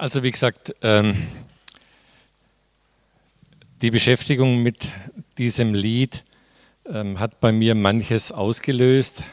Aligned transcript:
Also 0.00 0.22
wie 0.22 0.30
gesagt, 0.30 0.76
ähm, 0.80 1.26
die 3.82 3.90
Beschäftigung 3.90 4.62
mit 4.62 4.92
diesem 5.38 5.74
Lied 5.74 6.22
ähm, 6.86 7.18
hat 7.18 7.40
bei 7.40 7.50
mir 7.50 7.74
manches 7.74 8.30
ausgelöst 8.30 9.24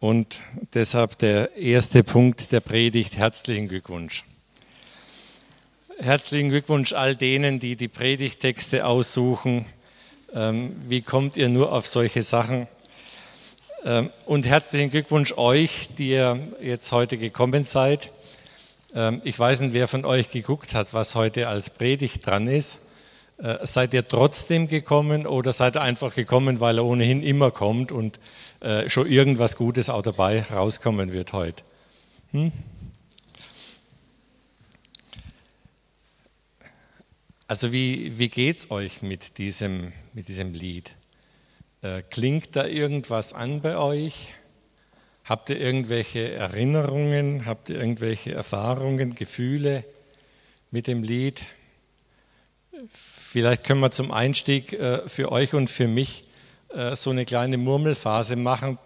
und 0.00 0.40
deshalb 0.72 1.18
der 1.18 1.58
erste 1.58 2.04
Punkt 2.04 2.52
der 2.52 2.60
Predigt, 2.60 3.18
herzlichen 3.18 3.68
Glückwunsch. 3.68 4.24
Herzlichen 5.98 6.48
Glückwunsch 6.48 6.94
all 6.94 7.14
denen, 7.14 7.58
die 7.58 7.76
die 7.76 7.88
Predigtexte 7.88 8.86
aussuchen. 8.86 9.66
Ähm, 10.32 10.74
wie 10.88 11.02
kommt 11.02 11.36
ihr 11.36 11.50
nur 11.50 11.70
auf 11.70 11.86
solche 11.86 12.22
Sachen? 12.22 12.66
Ähm, 13.84 14.08
und 14.24 14.46
herzlichen 14.46 14.90
Glückwunsch 14.90 15.34
euch, 15.36 15.90
die 15.98 16.12
ihr 16.12 16.48
jetzt 16.62 16.92
heute 16.92 17.18
gekommen 17.18 17.64
seid. 17.64 18.10
Ähm, 18.94 19.20
ich 19.24 19.38
weiß 19.38 19.60
nicht, 19.60 19.72
wer 19.72 19.88
von 19.88 20.04
euch 20.04 20.30
geguckt 20.30 20.74
hat, 20.74 20.92
was 20.92 21.14
heute 21.14 21.48
als 21.48 21.70
Predigt 21.70 22.26
dran 22.26 22.46
ist. 22.46 22.78
Äh, 23.38 23.66
seid 23.66 23.94
ihr 23.94 24.06
trotzdem 24.06 24.68
gekommen 24.68 25.26
oder 25.26 25.52
seid 25.52 25.76
ihr 25.76 25.82
einfach 25.82 26.14
gekommen, 26.14 26.60
weil 26.60 26.78
er 26.78 26.84
ohnehin 26.84 27.22
immer 27.22 27.50
kommt 27.50 27.90
und 27.90 28.20
äh, 28.60 28.88
schon 28.88 29.08
irgendwas 29.08 29.56
Gutes 29.56 29.88
auch 29.88 30.02
dabei 30.02 30.42
rauskommen 30.42 31.12
wird 31.12 31.32
heute? 31.32 31.64
Hm? 32.32 32.52
Also 37.48 37.72
wie, 37.72 38.18
wie 38.18 38.28
geht 38.28 38.58
es 38.58 38.70
euch 38.70 39.02
mit 39.02 39.38
diesem, 39.38 39.92
mit 40.14 40.28
diesem 40.28 40.54
Lied? 40.54 40.90
Äh, 41.82 42.02
klingt 42.10 42.56
da 42.56 42.66
irgendwas 42.66 43.32
an 43.32 43.60
bei 43.60 43.76
euch? 43.76 44.32
Habt 45.24 45.50
ihr 45.50 45.60
irgendwelche 45.60 46.32
Erinnerungen? 46.32 47.46
Habt 47.46 47.68
ihr 47.68 47.76
irgendwelche 47.76 48.32
Erfahrungen, 48.32 49.14
Gefühle 49.14 49.84
mit 50.70 50.86
dem 50.86 51.02
Lied? 51.02 51.44
Vielleicht 52.92 53.64
können 53.64 53.80
wir 53.80 53.92
zum 53.92 54.10
Einstieg 54.10 54.72
äh, 54.72 55.08
für 55.08 55.30
euch 55.30 55.54
und 55.54 55.70
für 55.70 55.86
mich 55.86 56.24
äh, 56.74 56.96
so 56.96 57.10
eine 57.10 57.24
kleine 57.24 57.56
Murmelphase 57.56 58.36
machen. 58.36 58.78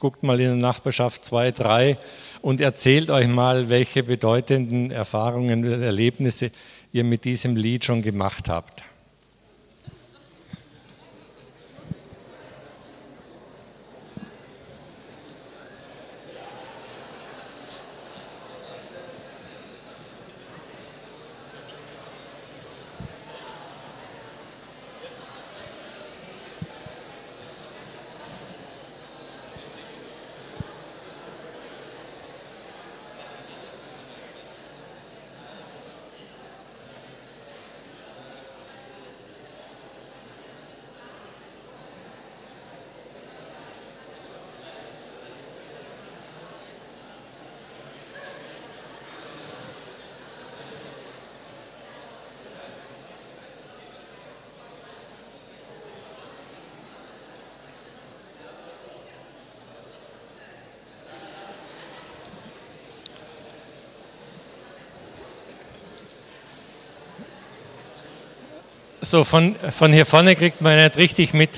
Guckt 0.00 0.22
mal 0.22 0.40
in 0.40 0.46
der 0.46 0.56
Nachbarschaft 0.56 1.24
zwei, 1.24 1.52
drei 1.52 1.98
und 2.42 2.60
erzählt 2.60 3.10
euch 3.10 3.28
mal, 3.28 3.68
welche 3.68 4.02
bedeutenden 4.02 4.90
Erfahrungen 4.90 5.64
und 5.64 5.82
Erlebnisse 5.82 6.50
ihr 6.92 7.04
mit 7.04 7.24
diesem 7.24 7.56
Lied 7.56 7.84
schon 7.84 8.02
gemacht 8.02 8.48
habt. 8.48 8.82
So, 69.08 69.22
von, 69.22 69.54
von 69.70 69.92
hier 69.92 70.04
vorne 70.04 70.34
kriegt 70.34 70.60
man 70.60 70.82
nicht 70.82 70.96
richtig 70.96 71.32
mit, 71.32 71.50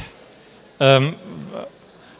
ähm, 0.81 1.15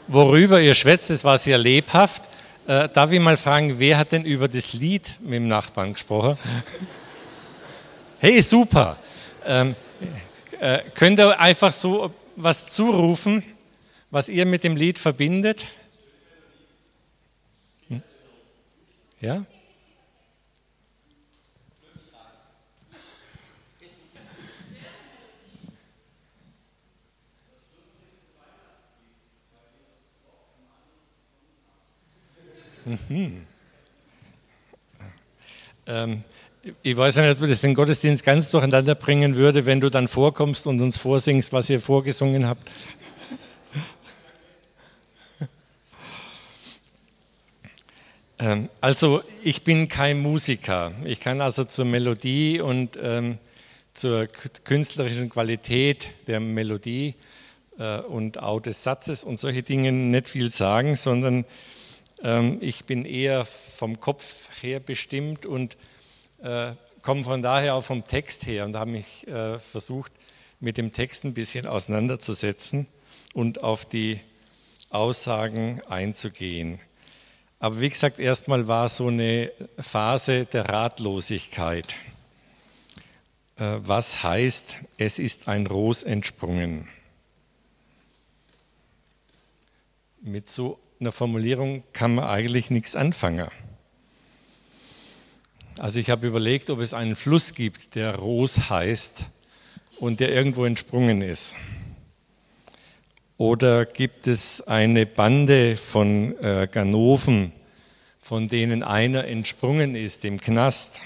worüber 0.07 0.59
ihr 0.59 0.75
schwätzt. 0.75 1.11
Das 1.11 1.23
war 1.23 1.37
sehr 1.37 1.59
lebhaft. 1.59 2.23
Äh, 2.67 2.89
darf 2.89 3.13
ich 3.13 3.21
mal 3.21 3.37
fragen, 3.37 3.79
wer 3.79 3.99
hat 3.99 4.13
denn 4.13 4.25
über 4.25 4.49
das 4.49 4.73
Lied 4.73 5.07
mit 5.21 5.35
dem 5.35 5.49
Nachbarn 5.49 5.93
gesprochen? 5.93 6.39
Hey, 8.21 8.43
super. 8.43 8.97
Ähm, 9.47 9.77
äh, 10.59 10.81
könnt 10.95 11.21
ihr 11.21 11.39
einfach 11.39 11.73
so 11.73 12.13
was 12.35 12.73
zurufen, 12.73 13.45
was 14.11 14.29
ihr 14.29 14.45
mit 14.45 14.65
dem 14.65 14.75
Lied 14.77 14.99
verbindet? 14.99 15.67
Hm? 17.89 18.03
Ja? 19.21 19.45
Mhm. 32.89 33.47
Ähm, 35.87 36.25
ich 36.83 36.97
weiß 36.97 37.17
nicht, 37.17 37.41
ob 37.41 37.47
das 37.49 37.61
den 37.61 37.75
Gottesdienst 37.75 38.25
ganz 38.25 38.51
durcheinander 38.51 38.95
bringen 38.95 39.37
würde, 39.37 39.67
wenn 39.67 39.81
du 39.81 39.91
dann 39.91 40.09
vorkommst 40.09 40.67
und 40.67 40.81
uns 40.81 40.97
vorsingst, 40.99 41.53
was 41.53 41.69
ihr 41.71 41.81
vorgesungen 41.81 42.47
habt. 42.47 42.69
ähm, 48.39 48.69
also 48.81 49.23
ich 49.43 49.65
bin 49.65 49.89
kein 49.89 50.19
Musiker. 50.19 50.93
Ich 51.05 51.21
kann 51.21 51.41
also 51.41 51.65
zur 51.65 51.85
Melodie 51.85 52.61
und 52.61 52.99
ähm, 53.01 53.39
zur 53.95 54.27
künstlerischen 54.65 55.29
Qualität 55.29 56.11
der 56.27 56.41
Melodie 56.41 57.15
äh, 57.79 58.01
und 58.01 58.39
auch 58.41 58.61
des 58.61 58.83
Satzes 58.83 59.25
und 59.25 59.39
solche 59.41 59.63
Dinge 59.63 59.93
nicht 59.93 60.29
viel 60.29 60.51
sagen, 60.51 60.97
sondern 60.97 61.45
ich 62.61 62.85
bin 62.85 63.05
eher 63.05 63.45
vom 63.45 64.01
Kopf 64.01 64.49
her 64.61 64.81
bestimmt 64.81 65.47
und 65.47 65.77
äh, 66.43 66.73
komme 67.03 67.25
von 67.25 67.43
daher 67.43 67.75
auch 67.75 67.85
vom 67.85 68.07
Text 68.07 68.47
her 68.47 68.65
und 68.65 68.75
habe 68.77 68.91
mich 68.91 69.27
äh, 69.29 69.59
versucht, 69.59 70.13
mit 70.61 70.77
dem 70.77 70.93
Text 70.93 71.25
ein 71.25 71.35
bisschen 71.35 71.67
auseinanderzusetzen 71.67 72.87
und 73.35 73.63
auf 73.63 73.85
die 73.85 74.21
Aussagen 74.91 75.81
einzugehen. 75.89 76.81
Aber 77.61 77.81
wie 77.81 77.89
gesagt, 77.89 78.19
erstmal 78.19 78.69
war 78.69 78.89
so 78.89 79.09
eine 79.09 79.53
Phase 79.79 80.47
der 80.47 80.69
Ratlosigkeit. 80.69 81.95
Äh, 83.57 83.79
was 83.81 84.23
heißt, 84.23 84.77
es 84.97 85.19
ist 85.19 85.49
ein 85.49 85.67
Ros 85.67 86.03
entsprungen? 86.03 86.89
Mit 90.21 90.51
so 90.51 90.79
einer 91.01 91.13
Formulierung 91.13 91.85
kann 91.93 92.15
man 92.15 92.25
eigentlich 92.25 92.71
nichts 92.71 92.97
anfangen. 92.97 93.49
Also 95.79 96.01
ich 96.01 96.11
habe 96.11 96.27
überlegt, 96.27 96.71
ob 96.71 96.81
es 96.81 96.93
einen 96.93 97.15
Fluss 97.15 97.55
gibt, 97.55 97.95
der 97.95 98.17
Ros 98.17 98.69
heißt 98.69 99.27
und 100.01 100.19
der 100.19 100.33
irgendwo 100.33 100.65
entsprungen 100.65 101.23
ist. 101.23 101.55
Oder 103.37 103.87
gibt 103.87 104.27
es 104.27 104.67
eine 104.67 105.07
Bande 105.07 105.77
von 105.77 106.37
äh, 106.43 106.67
Ganoven, 106.71 107.53
von 108.19 108.49
denen 108.49 108.83
einer 108.83 109.27
entsprungen 109.27 109.95
ist 109.95 110.25
im 110.25 110.41
Knast? 110.41 110.99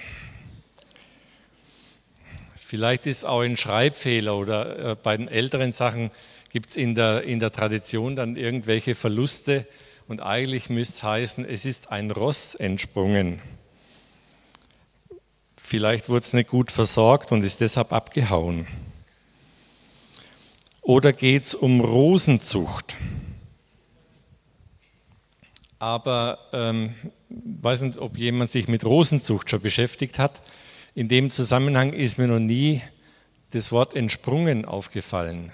Vielleicht 2.56 3.06
ist 3.06 3.26
auch 3.26 3.42
ein 3.42 3.58
Schreibfehler 3.58 4.34
oder 4.38 4.92
äh, 4.92 4.96
bei 4.96 5.18
den 5.18 5.28
älteren 5.28 5.72
Sachen 5.72 6.10
gibt 6.52 6.68
es 6.68 6.76
in 6.76 6.94
der, 6.94 7.22
in 7.22 7.38
der 7.38 7.50
Tradition 7.50 8.14
dann 8.14 8.36
irgendwelche 8.36 8.94
Verluste 8.94 9.66
und 10.06 10.20
eigentlich 10.20 10.68
müsste 10.68 10.94
es 10.96 11.02
heißen, 11.02 11.44
es 11.46 11.64
ist 11.64 11.90
ein 11.90 12.10
Ross 12.10 12.54
entsprungen. 12.54 13.40
Vielleicht 15.56 16.10
wurde 16.10 16.26
es 16.26 16.34
nicht 16.34 16.50
gut 16.50 16.70
versorgt 16.70 17.32
und 17.32 17.42
ist 17.42 17.62
deshalb 17.62 17.94
abgehauen. 17.94 18.66
Oder 20.82 21.14
geht 21.14 21.44
es 21.44 21.54
um 21.54 21.80
Rosenzucht? 21.80 22.96
Aber 25.78 26.38
ähm, 26.52 26.94
weiß 27.30 27.80
nicht, 27.82 27.98
ob 27.98 28.18
jemand 28.18 28.50
sich 28.50 28.68
mit 28.68 28.84
Rosenzucht 28.84 29.48
schon 29.48 29.62
beschäftigt 29.62 30.18
hat. 30.18 30.42
In 30.94 31.08
dem 31.08 31.30
Zusammenhang 31.30 31.94
ist 31.94 32.18
mir 32.18 32.26
noch 32.26 32.40
nie 32.40 32.82
das 33.52 33.72
Wort 33.72 33.94
entsprungen 33.94 34.66
aufgefallen. 34.66 35.52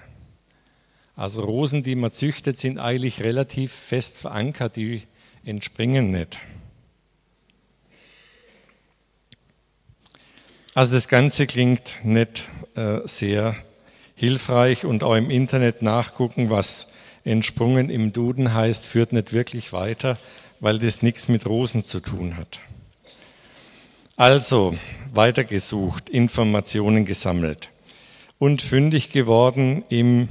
Also 1.19 1.43
Rosen, 1.43 1.83
die 1.83 1.95
man 1.95 2.13
züchtet, 2.13 2.57
sind 2.57 2.77
eigentlich 2.77 3.21
relativ 3.21 3.73
fest 3.73 4.19
verankert, 4.19 4.77
die 4.77 5.01
entspringen 5.43 6.11
nicht. 6.11 6.39
Also 10.73 10.93
das 10.93 11.09
Ganze 11.09 11.45
klingt 11.45 11.95
nicht 12.05 12.47
äh, 12.75 12.99
sehr 13.03 13.57
hilfreich 14.15 14.85
und 14.85 15.03
auch 15.03 15.15
im 15.15 15.29
Internet 15.29 15.81
nachgucken, 15.81 16.49
was 16.49 16.87
entsprungen 17.25 17.89
im 17.89 18.13
Duden 18.13 18.53
heißt, 18.53 18.87
führt 18.87 19.11
nicht 19.11 19.33
wirklich 19.33 19.73
weiter, 19.73 20.17
weil 20.61 20.77
das 20.77 21.01
nichts 21.01 21.27
mit 21.27 21.45
Rosen 21.45 21.83
zu 21.83 21.99
tun 21.99 22.37
hat. 22.37 22.61
Also 24.15 24.73
weitergesucht, 25.13 26.07
Informationen 26.09 27.03
gesammelt 27.03 27.71
und 28.37 28.61
fündig 28.61 29.11
geworden 29.11 29.83
im 29.89 30.29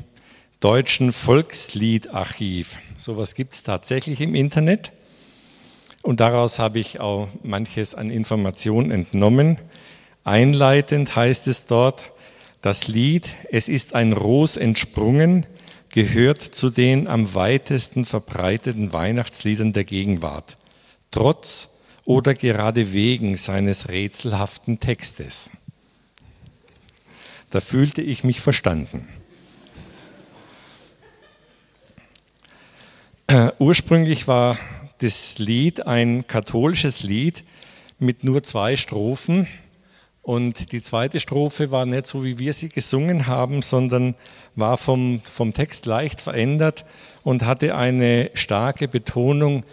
deutschen 0.61 1.13
Volksliedarchiv. 1.13 2.77
Sowas 2.97 3.35
gibt 3.35 3.55
es 3.55 3.63
tatsächlich 3.63 4.21
im 4.21 4.35
Internet. 4.35 4.93
Und 6.03 6.21
daraus 6.21 6.59
habe 6.59 6.79
ich 6.79 7.01
auch 7.01 7.29
manches 7.43 7.95
an 7.95 8.11
Informationen 8.11 8.91
entnommen. 8.91 9.59
Einleitend 10.25 11.15
heißt 11.15 11.47
es 11.47 11.67
dort, 11.67 12.11
das 12.61 12.89
Lied, 12.89 13.29
es 13.51 13.69
ist 13.69 13.95
ein 13.95 14.13
Ros 14.13 14.57
entsprungen, 14.57 15.47
gehört 15.91 16.39
zu 16.39 16.71
den 16.71 17.07
am 17.07 17.35
weitesten 17.35 18.05
verbreiteten 18.05 18.93
Weihnachtsliedern 18.93 19.73
der 19.73 19.85
Gegenwart, 19.85 20.57
trotz 21.11 21.79
oder 22.05 22.35
gerade 22.35 22.93
wegen 22.93 23.37
seines 23.37 23.89
rätselhaften 23.89 24.81
Textes. 24.81 25.51
Da 27.51 27.61
fühlte 27.61 28.03
ich 28.03 28.25
mich 28.25 28.41
verstanden. 28.41 29.09
Ursprünglich 33.59 34.29
war 34.29 34.59
das 34.99 35.39
Lied 35.39 35.87
ein 35.87 36.27
katholisches 36.27 37.03
Lied 37.03 37.45
mit 37.99 38.25
nur 38.25 38.43
zwei 38.43 38.77
Strophen. 38.77 39.47
Und 40.23 40.73
die 40.73 40.83
zweite 40.83 41.21
Strophe 41.21 41.71
war 41.71 41.87
nicht 41.87 42.07
so, 42.07 42.25
wie 42.25 42.39
wir 42.39 42.53
sie 42.53 42.69
gesungen 42.69 43.27
haben, 43.27 43.63
sondern 43.63 44.15
war 44.57 44.77
vom, 44.77 45.23
vom 45.25 45.55
Text 45.55 45.87
leicht 45.87 46.21
verändert 46.21 46.85
und 47.23 47.45
hatte 47.45 47.77
eine 47.77 48.31
starke 48.35 48.89
Betonung 48.89 49.65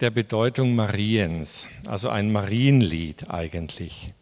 der 0.00 0.10
Bedeutung 0.10 0.74
Mariens, 0.74 1.66
also 1.86 2.10
ein 2.10 2.30
Marienlied 2.30 3.30
eigentlich. 3.30 4.12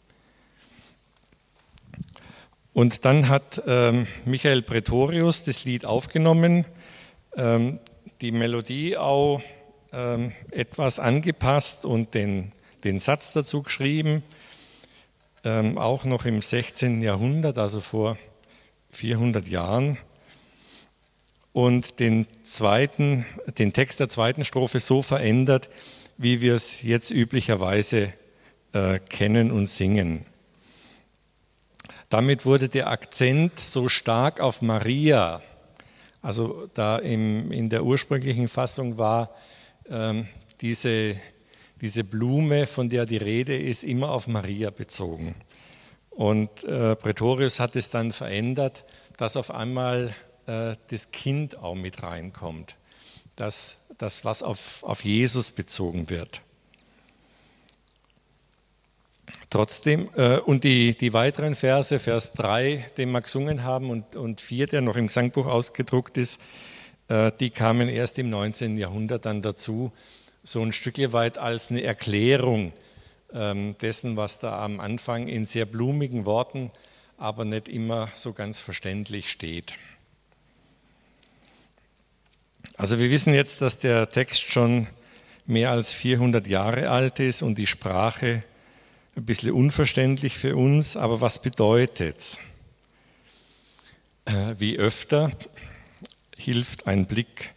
Und 2.73 3.05
dann 3.05 3.29
hat 3.29 3.63
ähm, 3.67 4.07
Michael 4.25 4.63
Pretorius 4.63 5.45
das 5.45 5.65
Lied 5.65 5.85
aufgenommen, 5.85 6.65
ähm, 7.37 7.79
die 8.23 8.31
Melodie 8.31 8.97
auch 8.97 9.43
ähm, 9.93 10.33
etwas 10.53 11.01
angepasst 11.01 11.85
und 11.85 12.15
den, 12.15 12.53
den 12.85 13.01
Satz 13.01 13.33
dazu 13.33 13.63
geschrieben, 13.63 14.23
ähm, 15.45 15.77
auch 15.77 16.05
noch 16.05 16.25
im 16.25 16.41
16. 16.41 17.03
Jahrhundert, 17.03 17.59
also 17.59 17.81
vor 17.81 18.17
400 18.93 19.49
Jahren. 19.49 19.99
Und 21.53 21.99
den, 21.99 22.27
zweiten, 22.45 23.27
den 23.59 23.73
Text 23.73 23.99
der 24.01 24.09
zweiten 24.09 24.45
Strophe 24.45 24.79
so 24.79 25.03
verändert, 25.03 25.69
wie 26.17 26.41
wir 26.41 26.55
es 26.55 26.83
jetzt 26.83 27.11
üblicherweise 27.11 28.13
äh, 28.73 29.01
kennen 29.01 29.51
und 29.51 29.69
singen. 29.69 30.25
Damit 32.09 32.47
wurde 32.47 32.69
der 32.69 32.89
Akzent 32.89 33.59
so 33.59 33.89
stark 33.89 34.41
auf 34.41 34.63
Maria, 34.63 35.43
also 36.23 36.69
da 36.73 36.99
im, 36.99 37.51
in 37.51 37.69
der 37.69 37.85
ursprünglichen 37.85 38.49
Fassung 38.49 38.97
war 38.97 39.35
ähm, 39.89 40.29
diese, 40.61 41.17
diese 41.81 42.05
Blume, 42.05 42.67
von 42.69 42.89
der 42.89 43.05
die 43.07 43.17
Rede 43.17 43.57
ist, 43.57 43.83
immer 43.83 44.11
auf 44.11 44.29
Maria 44.29 44.71
bezogen. 44.71 45.35
Und 46.11 46.63
äh, 46.65 46.95
Pretorius 46.95 47.59
hat 47.59 47.75
es 47.75 47.91
dann 47.91 48.13
verändert, 48.13 48.85
dass 49.17 49.37
auf 49.37 49.51
einmal 49.51 50.15
äh, 50.47 50.77
das 50.89 51.11
Kind 51.11 51.59
auch 51.59 51.75
mit 51.75 52.03
reinkommt, 52.03 52.77
dass 53.35 53.79
das, 53.99 54.25
was 54.25 54.43
auf, 54.43 54.85
auf 54.85 55.05
Jesus 55.05 55.51
bezogen 55.51 56.09
wird. 56.09 56.43
Trotzdem, 59.50 60.08
äh, 60.17 60.38
und 60.38 60.64
die, 60.64 60.96
die 60.96 61.12
weiteren 61.12 61.55
Verse, 61.55 61.99
Vers 61.99 62.32
3, 62.32 62.87
den 62.96 63.11
wir 63.11 63.20
gesungen 63.20 63.64
haben, 63.64 63.90
und, 63.90 64.17
und 64.17 64.40
4, 64.40 64.67
der 64.67 64.81
noch 64.81 64.96
im 64.96 65.08
Gesangbuch 65.08 65.46
ausgedruckt 65.46 66.17
ist, 66.17 66.40
äh, 67.08 67.31
die 67.38 67.50
kamen 67.50 67.88
erst 67.88 68.19
im 68.19 68.31
19. 68.31 68.79
Jahrhundert 68.79 69.26
dann 69.26 69.43
dazu, 69.43 69.93
so 70.43 70.62
ein 70.62 70.73
Stückchen 70.73 71.12
weit 71.12 71.38
als 71.38 71.70
eine 71.70 71.82
Erklärung 71.82 72.73
ähm, 73.34 73.76
dessen, 73.81 74.17
was 74.17 74.38
da 74.38 74.64
am 74.64 74.81
Anfang 74.81 75.29
in 75.29 75.46
sehr 75.46 75.67
blumigen 75.67 76.25
Worten, 76.25 76.70
aber 77.19 77.44
nicht 77.44 77.69
immer 77.69 78.08
so 78.14 78.32
ganz 78.32 78.61
verständlich 78.61 79.31
steht. 79.31 79.75
Also 82.76 82.99
wir 82.99 83.11
wissen 83.11 83.34
jetzt, 83.34 83.61
dass 83.61 83.79
der 83.79 84.08
Text 84.08 84.40
schon 84.50 84.87
mehr 85.46 85.70
als 85.70 85.94
400 85.94 86.46
Jahre 86.46 86.88
alt 86.88 87.20
ist 87.20 87.43
und 87.43 87.58
die 87.58 87.67
Sprache 87.67 88.44
ein 89.17 89.26
bisschen 89.26 89.53
unverständlich 89.53 90.38
für 90.38 90.56
uns, 90.56 90.97
aber 90.97 91.20
was 91.20 91.41
bedeutet 91.41 92.17
es? 92.17 92.38
Äh, 94.25 94.55
wie 94.59 94.79
öfter 94.79 95.32
hilft 96.37 96.87
ein 96.87 97.06
Blick 97.06 97.53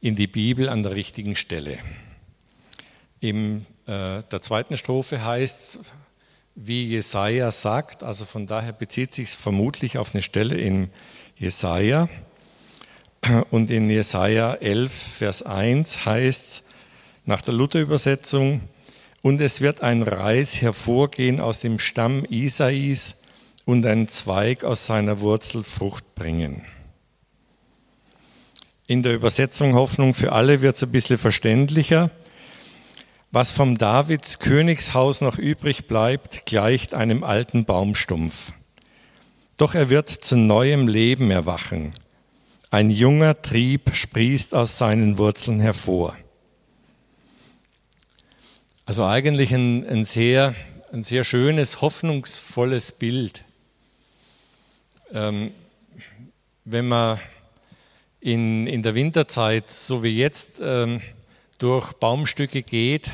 in 0.00 0.16
die 0.16 0.26
Bibel 0.26 0.68
an 0.68 0.82
der 0.82 0.94
richtigen 0.94 1.34
Stelle. 1.34 1.78
In 3.20 3.66
äh, 3.86 4.22
der 4.22 4.42
zweiten 4.42 4.76
Strophe 4.76 5.24
heißt 5.24 5.76
es, 5.76 5.80
wie 6.60 6.88
Jesaja 6.88 7.52
sagt, 7.52 8.02
also 8.02 8.24
von 8.24 8.46
daher 8.46 8.72
bezieht 8.72 9.14
sich 9.14 9.30
vermutlich 9.30 9.96
auf 9.96 10.12
eine 10.12 10.22
Stelle 10.22 10.56
in 10.56 10.90
Jesaja. 11.36 12.08
Und 13.50 13.70
in 13.70 13.88
Jesaja 13.88 14.54
11, 14.54 14.92
Vers 14.92 15.42
1 15.42 16.04
heißt 16.04 16.44
es 16.44 16.62
nach 17.24 17.42
der 17.42 17.54
Luther-Übersetzung, 17.54 18.62
und 19.22 19.40
es 19.40 19.60
wird 19.60 19.82
ein 19.82 20.02
Reis 20.02 20.60
hervorgehen 20.60 21.40
aus 21.40 21.60
dem 21.60 21.78
Stamm 21.78 22.24
Isais 22.28 23.16
und 23.64 23.84
ein 23.84 24.08
Zweig 24.08 24.64
aus 24.64 24.86
seiner 24.86 25.20
Wurzel 25.20 25.62
Frucht 25.62 26.14
bringen. 26.14 26.64
In 28.86 29.02
der 29.02 29.14
Übersetzung 29.14 29.74
Hoffnung 29.74 30.14
für 30.14 30.32
alle 30.32 30.62
wird 30.62 30.76
es 30.76 30.82
ein 30.82 30.90
bisschen 30.90 31.18
verständlicher. 31.18 32.10
Was 33.30 33.52
vom 33.52 33.76
Davids 33.76 34.38
Königshaus 34.38 35.20
noch 35.20 35.36
übrig 35.36 35.86
bleibt, 35.86 36.46
gleicht 36.46 36.94
einem 36.94 37.22
alten 37.22 37.66
Baumstumpf. 37.66 38.52
Doch 39.58 39.74
er 39.74 39.90
wird 39.90 40.08
zu 40.08 40.36
neuem 40.36 40.88
Leben 40.88 41.30
erwachen. 41.30 41.92
Ein 42.70 42.88
junger 42.88 43.42
Trieb 43.42 43.94
sprießt 43.94 44.54
aus 44.54 44.78
seinen 44.78 45.18
Wurzeln 45.18 45.60
hervor. 45.60 46.16
Also 48.88 49.04
eigentlich 49.04 49.52
ein, 49.52 49.86
ein, 49.86 50.04
sehr, 50.04 50.54
ein 50.92 51.04
sehr 51.04 51.22
schönes, 51.22 51.82
hoffnungsvolles 51.82 52.92
Bild. 52.92 53.44
Ähm, 55.12 55.52
wenn 56.64 56.88
man 56.88 57.20
in, 58.20 58.66
in 58.66 58.82
der 58.82 58.94
Winterzeit, 58.94 59.68
so 59.68 60.02
wie 60.02 60.16
jetzt, 60.16 60.58
ähm, 60.64 61.02
durch 61.58 61.92
Baumstücke 61.92 62.62
geht 62.62 63.10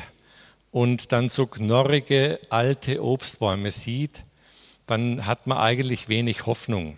und 0.71 1.11
dann 1.11 1.27
so 1.27 1.45
knorrige 1.45 2.39
alte 2.49 3.03
Obstbäume 3.03 3.69
sieht, 3.69 4.23
dann 4.87 5.25
hat 5.25 5.45
man 5.45 5.57
eigentlich 5.57 6.07
wenig 6.07 6.45
Hoffnung, 6.45 6.97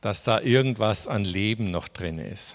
dass 0.00 0.22
da 0.22 0.40
irgendwas 0.40 1.08
an 1.08 1.24
Leben 1.24 1.72
noch 1.72 1.88
drin 1.88 2.20
ist. 2.20 2.54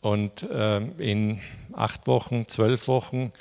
Und 0.00 0.44
äh, 0.44 0.78
in 0.98 1.42
acht 1.72 2.06
Wochen, 2.06 2.46
zwölf 2.46 2.86
Wochen 2.86 3.32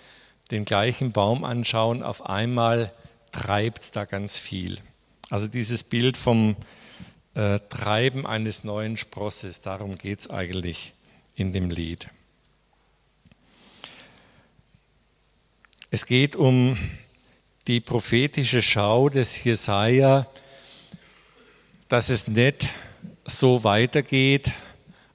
den 0.52 0.66
gleichen 0.66 1.12
Baum 1.12 1.44
anschauen, 1.44 2.04
auf 2.04 2.26
einmal 2.26 2.92
treibt 3.32 3.96
da 3.96 4.06
ganz 4.06 4.38
viel. 4.38 4.80
Also 5.30 5.48
dieses 5.48 5.84
Bild 5.84 6.18
vom 6.18 6.56
äh, 7.34 7.60
Treiben 7.70 8.26
eines 8.26 8.64
neuen 8.64 8.98
Sprosses, 8.98 9.62
darum 9.62 9.98
geht 9.98 10.20
es 10.22 10.30
eigentlich 10.30 10.94
in 11.36 11.52
dem 11.52 11.70
Lied. 11.70 12.10
Es 15.92 16.06
geht 16.06 16.36
um 16.36 16.78
die 17.68 17.80
prophetische 17.80 18.62
Schau 18.62 19.10
des 19.10 19.44
Jesaja, 19.44 20.28
dass 21.88 22.10
es 22.10 22.28
nicht 22.28 22.70
so 23.26 23.64
weitergeht 23.64 24.52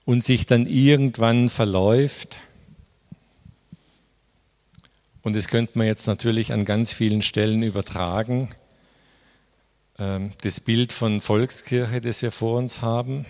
und 0.04 0.24
sich 0.24 0.46
dann 0.46 0.66
irgendwann 0.66 1.50
verläuft, 1.50 2.38
und 5.22 5.36
das 5.36 5.48
könnte 5.48 5.76
man 5.78 5.86
jetzt 5.86 6.06
natürlich 6.06 6.52
an 6.52 6.64
ganz 6.64 6.92
vielen 6.92 7.22
Stellen 7.22 7.62
übertragen. 7.62 8.54
Ähm, 9.98 10.32
das 10.42 10.60
Bild 10.60 10.92
von 10.92 11.20
Volkskirche, 11.20 12.00
das 12.00 12.22
wir 12.22 12.32
vor 12.32 12.58
uns 12.58 12.80
haben. 12.80 13.26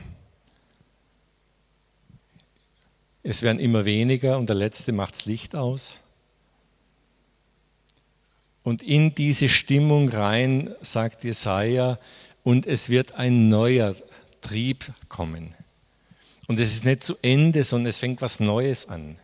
Es 3.23 3.43
werden 3.43 3.59
immer 3.59 3.85
weniger 3.85 4.39
und 4.39 4.49
der 4.49 4.57
Letzte 4.57 4.93
macht 4.93 5.15
das 5.15 5.25
Licht 5.27 5.57
aus. 5.57 5.95
Und 8.63 8.83
in 8.83 9.15
diese 9.15 9.49
Stimmung 9.49 10.09
rein 10.09 10.75
sagt 10.83 11.25
Jesaja, 11.25 11.99
und 12.43 12.67
es 12.67 12.89
wird 12.89 13.13
ein 13.13 13.49
neuer 13.49 13.95
Trieb 14.41 14.93
kommen. 15.09 15.55
Und 16.47 16.59
es 16.59 16.73
ist 16.73 16.85
nicht 16.85 17.03
zu 17.03 17.17
Ende, 17.23 17.65
sondern 17.65 17.91
es 17.91 17.99
fängt 17.99 18.23
was 18.23 18.41
Neues 18.41 18.89
an. 18.89 19.19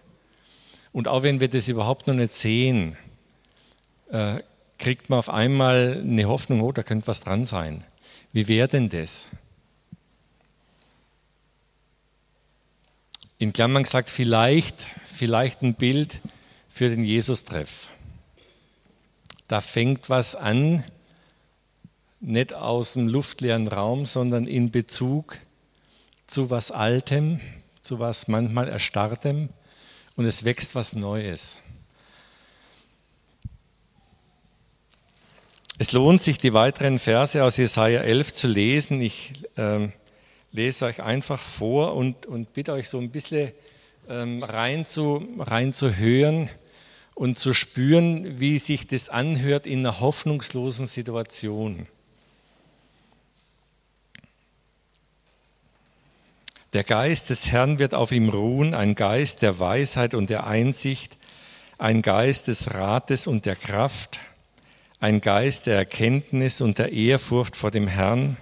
Und 0.96 1.08
auch 1.08 1.22
wenn 1.22 1.40
wir 1.40 1.48
das 1.48 1.68
überhaupt 1.68 2.06
noch 2.06 2.14
nicht 2.14 2.32
sehen, 2.32 2.96
äh, 4.10 4.40
kriegt 4.78 5.10
man 5.10 5.18
auf 5.18 5.28
einmal 5.28 6.00
eine 6.02 6.24
Hoffnung, 6.24 6.62
oh, 6.62 6.72
da 6.72 6.82
könnte 6.82 7.06
was 7.06 7.20
dran 7.20 7.44
sein. 7.44 7.84
Wie 8.32 8.48
wäre 8.48 8.66
denn 8.66 8.88
das? 8.88 9.28
In 13.36 13.52
Klammern 13.52 13.82
gesagt, 13.82 14.08
vielleicht, 14.08 14.86
vielleicht 15.06 15.60
ein 15.60 15.74
Bild 15.74 16.22
für 16.70 16.88
den 16.88 17.04
Jesus-Treff. 17.04 17.90
Da 19.48 19.60
fängt 19.60 20.08
was 20.08 20.34
an, 20.34 20.82
nicht 22.20 22.54
aus 22.54 22.94
dem 22.94 23.08
luftleeren 23.08 23.68
Raum, 23.68 24.06
sondern 24.06 24.46
in 24.46 24.70
Bezug 24.70 25.36
zu 26.26 26.48
was 26.48 26.70
Altem, 26.70 27.42
zu 27.82 27.98
was 27.98 28.28
manchmal 28.28 28.68
Erstarrtem 28.68 29.50
und 30.16 30.24
es 30.24 30.44
wächst 30.44 30.74
was 30.74 30.94
Neues. 30.94 31.58
Es 35.78 35.92
lohnt 35.92 36.22
sich, 36.22 36.38
die 36.38 36.54
weiteren 36.54 36.98
Verse 36.98 37.44
aus 37.44 37.58
Jesaja 37.58 38.00
11 38.00 38.32
zu 38.32 38.48
lesen. 38.48 39.02
Ich 39.02 39.34
äh, 39.56 39.88
lese 40.50 40.86
euch 40.86 41.02
einfach 41.02 41.38
vor 41.38 41.94
und, 41.94 42.24
und 42.24 42.54
bitte 42.54 42.72
euch 42.72 42.88
so 42.88 42.98
ein 42.98 43.10
bisschen 43.10 43.52
ähm, 44.08 44.42
rein, 44.42 44.86
zu, 44.86 45.28
rein 45.38 45.74
zu 45.74 45.94
hören 45.96 46.48
und 47.14 47.38
zu 47.38 47.52
spüren, 47.52 48.40
wie 48.40 48.58
sich 48.58 48.86
das 48.86 49.10
anhört 49.10 49.66
in 49.66 49.80
einer 49.80 50.00
hoffnungslosen 50.00 50.86
Situation. 50.86 51.88
Der 56.72 56.84
Geist 56.84 57.30
des 57.30 57.50
Herrn 57.50 57.78
wird 57.78 57.94
auf 57.94 58.12
ihm 58.12 58.28
ruhen, 58.28 58.74
ein 58.74 58.94
Geist 58.94 59.42
der 59.42 59.60
Weisheit 59.60 60.14
und 60.14 60.30
der 60.30 60.46
Einsicht, 60.46 61.16
ein 61.78 62.02
Geist 62.02 62.48
des 62.48 62.74
Rates 62.74 63.26
und 63.26 63.46
der 63.46 63.56
Kraft, 63.56 64.20
ein 64.98 65.20
Geist 65.20 65.66
der 65.66 65.76
Erkenntnis 65.76 66.60
und 66.60 66.78
der 66.78 66.92
Ehrfurcht 66.92 67.56
vor 67.56 67.70
dem 67.70 67.86
Herrn. 67.86 68.36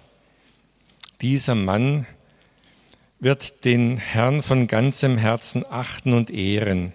Dieser 1.20 1.54
Mann 1.54 2.06
wird 3.20 3.64
den 3.64 3.98
Herrn 3.98 4.42
von 4.42 4.66
ganzem 4.66 5.18
Herzen 5.18 5.64
achten 5.68 6.12
und 6.12 6.30
ehren. 6.30 6.92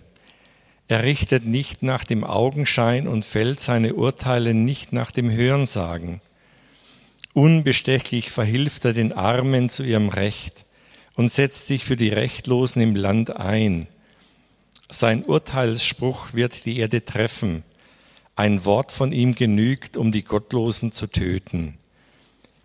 Er 0.88 1.04
richtet 1.04 1.46
nicht 1.46 1.84
nach 1.84 2.04
dem 2.04 2.24
Augenschein 2.24 3.08
und 3.08 3.24
fällt 3.24 3.60
seine 3.60 3.94
Urteile 3.94 4.56
nicht 4.56 4.94
nach 4.94 5.12
dem 5.12 5.30
Hörensagen. 5.30 6.22
Unbestechlich 7.34 8.32
verhilft 8.32 8.86
er 8.86 8.94
den 8.94 9.14
Armen 9.14 9.70
zu 9.70 9.84
ihrem 9.84 10.10
Recht 10.10 10.66
und 11.20 11.34
setzt 11.34 11.68
sich 11.68 11.84
für 11.84 11.98
die 11.98 12.08
Rechtlosen 12.08 12.82
im 12.82 12.96
Land 12.96 13.36
ein. 13.36 13.90
Sein 14.90 15.26
Urteilsspruch 15.26 16.34
wird 16.34 16.64
die 16.64 16.78
Erde 16.78 17.04
treffen. 17.04 17.64
Ein 18.38 18.64
Wort 18.64 18.94
von 18.94 19.12
ihm 19.12 19.36
genügt, 19.36 19.98
um 19.98 20.14
die 20.14 20.24
Gottlosen 20.24 20.94
zu 20.94 21.08
töten. 21.08 21.78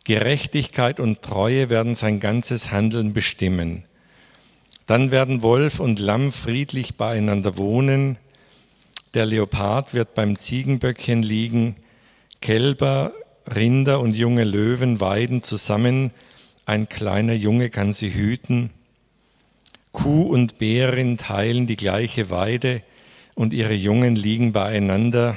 Gerechtigkeit 0.04 1.00
und 1.00 1.20
Treue 1.23 1.68
werden 1.68 1.96
sein 1.96 2.20
ganzes 2.20 2.70
Handeln 2.70 3.12
bestimmen. 3.12 3.87
Dann 4.87 5.11
werden 5.11 5.42
Wolf 5.42 5.80
und 5.80 5.99
Lamm 5.99 6.30
friedlich 6.30 6.94
beieinander 6.94 7.58
wohnen. 7.58 8.18
Der 9.14 9.26
Leopard 9.26 9.94
wird 9.94 10.14
beim 10.14 10.37
Ziegenböckchen 10.37 11.25
liegen. 11.25 11.75
Kälber, 12.40 13.14
Rinder 13.52 13.99
und 13.99 14.14
junge 14.14 14.44
Löwen 14.44 15.00
weiden 15.00 15.42
zusammen. 15.42 16.12
Ein 16.66 16.88
kleiner 16.88 17.35
Junge 17.35 17.71
kann 17.71 17.92
sie 17.92 18.12
hüten. 18.12 18.71
Kuh 19.92 20.23
und 20.23 20.59
Bärin 20.59 21.18
teilen 21.18 21.66
die 21.66 21.76
gleiche 21.76 22.30
Weide 22.30 22.83
und 23.35 23.52
ihre 23.52 23.75
Jungen 23.75 24.16
liegen 24.16 24.52
beieinander. 24.52 25.37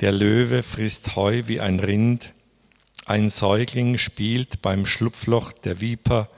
Der 0.00 0.12
Löwe 0.12 0.62
frisst 0.62 1.16
Heu 1.16 1.44
wie 1.46 1.60
ein 1.60 1.80
Rind, 1.80 2.32
ein 3.06 3.30
Säugling 3.30 3.98
spielt 3.98 4.62
beim 4.62 4.84
Schlupfloch 4.84 5.52
der 5.52 5.80
Viper, 5.80 6.28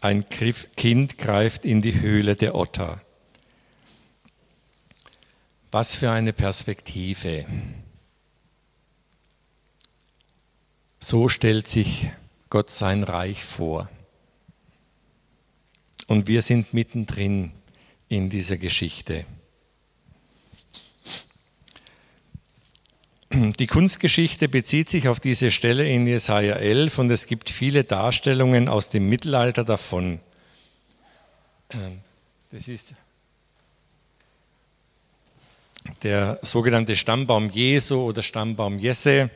ein 0.00 0.26
Kind 0.28 1.18
greift 1.18 1.64
in 1.64 1.82
die 1.82 2.00
Höhle 2.00 2.36
der 2.36 2.54
Otter. 2.54 3.00
Was 5.70 5.96
für 5.96 6.10
eine 6.10 6.32
Perspektive. 6.32 7.46
So 11.00 11.28
stellt 11.28 11.66
sich 11.66 12.10
Gott 12.52 12.68
sein 12.68 13.02
Reich 13.02 13.42
vor. 13.42 13.88
Und 16.06 16.26
wir 16.26 16.42
sind 16.42 16.74
mittendrin 16.74 17.50
in 18.10 18.28
dieser 18.28 18.58
Geschichte. 18.58 19.24
Die 23.30 23.66
Kunstgeschichte 23.66 24.50
bezieht 24.50 24.90
sich 24.90 25.08
auf 25.08 25.18
diese 25.18 25.50
Stelle 25.50 25.88
in 25.88 26.06
Jesaja 26.06 26.56
11 26.56 26.98
und 26.98 27.10
es 27.10 27.24
gibt 27.24 27.48
viele 27.48 27.84
Darstellungen 27.84 28.68
aus 28.68 28.90
dem 28.90 29.08
Mittelalter 29.08 29.64
davon. 29.64 30.20
Ähm, 31.70 32.02
das 32.50 32.68
ist 32.68 32.92
der 36.02 36.38
sogenannte 36.42 36.96
Stammbaum 36.96 37.48
Jesu 37.48 38.02
oder 38.02 38.22
Stammbaum 38.22 38.78
Jesse. 38.78 39.30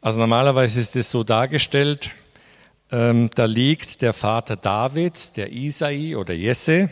Also 0.00 0.20
normalerweise 0.20 0.78
ist 0.78 0.94
es 0.94 1.10
so 1.10 1.24
dargestellt, 1.24 2.12
ähm, 2.92 3.30
da 3.34 3.46
liegt 3.46 4.00
der 4.00 4.12
Vater 4.12 4.54
Davids, 4.54 5.32
der 5.32 5.52
Isai 5.52 6.16
oder 6.16 6.34
Jesse, 6.34 6.88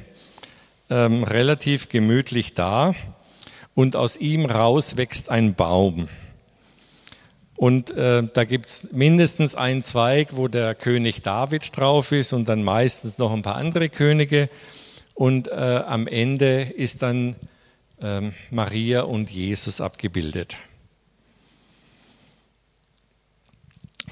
ähm, 0.91 1.23
relativ 1.23 1.89
gemütlich 1.89 2.55
da 2.55 2.95
und 3.77 3.95
aus 3.95 4.17
ihm 4.17 4.45
raus 4.45 4.97
wächst 4.97 5.31
ein 5.31 5.55
Baum. 5.55 6.09
Und 7.57 7.93
äh, 7.93 8.25
da 8.25 8.45
gibt 8.45 8.67
es 8.67 8.89
mindestens 8.91 9.55
einen 9.55 9.83
Zweig, 9.83 10.37
wo 10.37 10.49
der 10.49 10.75
König 10.75 11.23
David 11.23 11.77
drauf 11.77 12.11
ist 12.11 12.33
und 12.33 12.49
dann 12.49 12.65
meistens 12.65 13.19
noch 13.19 13.33
ein 13.33 13.43
paar 13.43 13.57
andere 13.57 13.89
Könige. 13.89 14.51
Und 15.15 15.47
äh, 15.47 15.83
am 15.87 16.09
Ende 16.09 16.63
ist 16.63 17.03
dann 17.03 17.37
äh, 18.03 18.33
Maria 18.51 19.03
und 19.03 19.31
Jesus 19.31 19.81
abgebildet. 19.81 20.57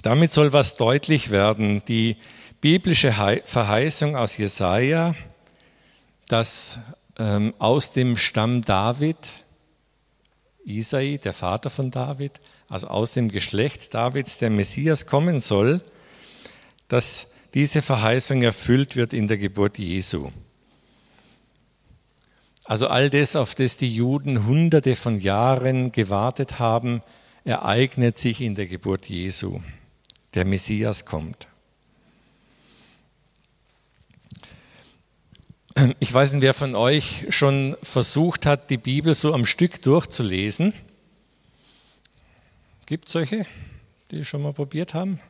Damit 0.05 0.33
soll 0.33 0.53
was 0.53 0.77
deutlich 0.77 1.31
werden. 1.31 1.83
Die 1.89 2.19
biblische 2.61 3.11
Verheißung 3.47 4.17
aus 4.17 4.37
Jesaja, 4.37 5.15
dass 6.29 6.79
ähm, 7.19 7.55
aus 7.59 7.93
dem 7.93 8.19
Stamm 8.19 8.61
David 8.61 9.17
Isai, 10.67 11.19
der 11.25 11.33
Vater 11.33 11.71
von 11.71 11.91
David, 11.91 12.33
also 12.69 12.89
aus 12.89 13.13
dem 13.13 13.31
Geschlecht 13.31 13.95
Davids 13.95 14.37
der 14.37 14.51
Messias 14.51 15.07
kommen 15.07 15.41
soll, 15.41 15.81
dass 16.89 17.29
diese 17.55 17.81
Verheißung 17.81 18.43
erfüllt 18.43 18.97
wird 18.97 19.15
in 19.15 19.27
der 19.27 19.39
Geburt 19.39 19.79
Jesu. 19.79 20.31
Also 22.67 22.89
all 22.89 23.09
das, 23.09 23.37
auf 23.37 23.55
das 23.55 23.79
die 23.79 23.95
Juden 23.95 24.45
hunderte 24.45 24.97
von 24.97 25.19
Jahren 25.19 25.93
gewartet 25.93 26.59
haben, 26.59 27.03
ereignet 27.45 28.19
sich 28.19 28.43
in 28.43 28.55
der 28.55 28.67
Geburt 28.67 29.07
Jesu. 29.07 29.61
Der 30.35 30.45
Messias 30.45 31.05
kommt. 31.05 31.47
Ich 35.99 36.13
weiß 36.13 36.33
nicht, 36.33 36.43
wer 36.43 36.55
von 36.55 36.77
euch 36.77 37.27
schon 37.31 37.77
versucht 37.83 38.47
hat, 38.47 38.71
die 38.71 38.77
Bibel 38.77 39.15
so 39.15 39.35
am 39.35 39.45
Stück 39.45 39.83
durchzulesen. 39.83 40.73
Gibt 42.87 43.07
es 43.07 43.13
solche, 43.13 43.45
die 44.11 44.25
schon 44.25 44.43
mal 44.43 44.53
probiert 44.53 44.95
haben? 44.95 45.21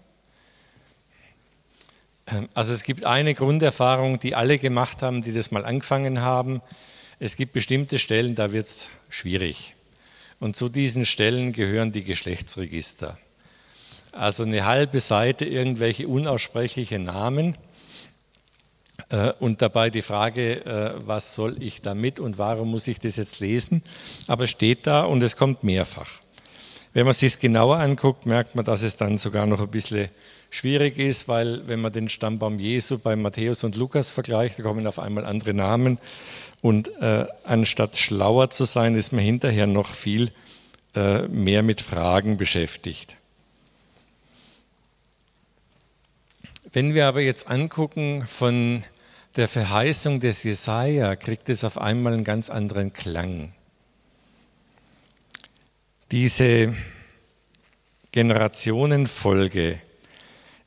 Ähm, 2.27 2.49
also 2.55 2.73
es 2.73 2.83
gibt 2.83 3.05
eine 3.05 3.35
Grunderfahrung, 3.35 4.19
die 4.19 4.35
alle 4.35 4.59
gemacht 4.59 5.03
haben, 5.03 5.23
die 5.23 5.33
das 5.33 5.51
mal 5.51 5.65
angefangen 5.65 6.21
haben. 6.21 6.61
Es 7.19 7.37
gibt 7.37 7.53
bestimmte 7.53 7.99
Stellen, 7.99 8.35
da 8.35 8.53
wird 8.53 8.67
es 8.67 8.89
schwierig. 9.09 9.75
Und 10.41 10.57
zu 10.57 10.69
diesen 10.69 11.07
Stellen 11.07 11.53
gehören 11.53 11.93
die 11.93 12.05
Geschlechtsregister. 12.05 13.19
Also 14.15 14.45
eine 14.45 14.65
halbe 14.65 15.01
Seite 15.01 15.45
irgendwelche 15.45 16.07
unaussprechliche 16.07 16.99
Namen 16.99 17.57
äh, 19.09 19.33
und 19.41 19.61
dabei 19.61 19.91
die 19.91 20.03
Frage, 20.03 20.65
äh, 20.65 21.07
was 21.07 21.35
soll 21.35 21.61
ich 21.61 21.83
damit 21.83 22.21
und 22.21 22.39
warum 22.39 22.71
muss 22.71 22.87
ich 22.87 23.01
das 23.01 23.17
jetzt 23.17 23.41
lesen? 23.41 23.83
Aber 24.29 24.47
steht 24.47 24.87
da 24.87 25.03
und 25.03 25.23
es 25.23 25.37
kommt 25.37 25.65
mehrfach. 25.65 26.21
Wenn 26.93 27.07
man 27.07 27.15
sich 27.15 27.35
es 27.35 27.39
genauer 27.41 27.79
anguckt, 27.79 28.25
merkt 28.25 28.55
man, 28.55 28.65
dass 28.65 28.83
es 28.83 28.97
dann 28.97 29.19
sogar 29.19 29.47
noch 29.47 29.61
ein 29.61 29.69
bisschen 29.69 30.09
schwierig 30.49 30.97
ist, 30.97 31.27
weil 31.27 31.67
wenn 31.67 31.81
man 31.81 31.93
den 31.93 32.09
Stammbaum 32.09 32.61
Jesu 32.61 32.99
bei 32.99 33.17
Matthäus 33.17 33.65
und 33.65 33.75
Lukas 33.75 34.11
vergleicht, 34.11 34.61
da 34.61 34.63
kommen 34.63 34.87
auf 34.87 35.01
einmal 35.01 35.25
andere 35.25 35.55
Namen. 35.55 35.99
Und 36.63 36.89
äh, 37.03 37.27
anstatt 37.43 37.97
schlauer 37.97 38.51
zu 38.51 38.65
sein, 38.65 38.95
ist 38.95 39.13
man 39.13 39.25
hinterher 39.25 39.67
noch 39.67 39.89
viel 39.89 40.31
äh, 40.95 41.27
mehr 41.27 41.65
mit 41.65 41.83
Fragen 41.83 42.37
beschäftigt. 42.37 43.17
Wenn 46.75 46.93
wir 46.93 47.07
aber 47.07 47.21
jetzt 47.21 47.47
angucken 47.47 48.27
von 48.27 48.83
der 49.37 49.47
Verheißung 49.47 50.19
des 50.19 50.43
Jesaja, 50.43 51.15
kriegt 51.15 51.49
es 51.49 51.63
auf 51.63 51.79
einmal 51.79 52.15
einen 52.15 52.25
ganz 52.25 52.51
anderen 52.51 52.93
Klang. 52.93 53.53
Diese 56.11 56.75
Generationenfolge 58.11 59.81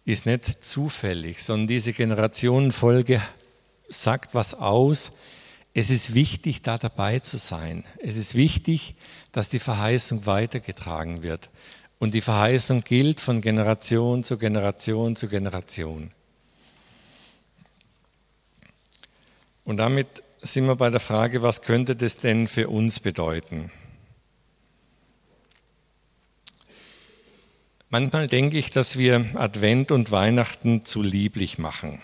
ist 0.06 0.26
nicht 0.26 0.64
zufällig, 0.64 1.44
sondern 1.44 1.68
diese 1.68 1.92
Generationenfolge 1.92 3.22
sagt 3.90 4.34
was 4.34 4.54
aus. 4.54 5.12
Es 5.74 5.90
ist 5.90 6.14
wichtig, 6.14 6.62
da 6.62 6.78
dabei 6.78 7.20
zu 7.20 7.36
sein. 7.36 7.84
Es 8.02 8.16
ist 8.16 8.34
wichtig, 8.34 8.96
dass 9.34 9.50
die 9.50 9.60
Verheißung 9.60 10.26
weitergetragen 10.26 11.22
wird. 11.22 11.50
Und 12.00 12.14
die 12.14 12.22
Verheißung 12.22 12.84
gilt 12.84 13.20
von 13.20 13.42
Generation 13.42 14.24
zu 14.24 14.38
Generation 14.38 15.16
zu 15.16 15.28
Generation. 15.28 16.12
Und 19.64 19.78
damit 19.78 20.24
sind 20.42 20.66
wir 20.66 20.76
bei 20.76 20.90
der 20.90 21.00
Frage, 21.00 21.42
was 21.42 21.62
könnte 21.62 21.96
das 21.96 22.18
denn 22.18 22.48
für 22.48 22.70
uns 22.70 23.00
bedeuten? 23.00 23.72
Manchmal 27.90 28.28
denke 28.28 28.58
ich, 28.58 28.70
dass 28.70 28.98
wir 28.98 29.26
Advent 29.36 29.92
und 29.92 30.12
Weihnachten 30.12 30.86
zu 30.86 31.02
lieblich 31.02 31.58
machen. 31.58 32.02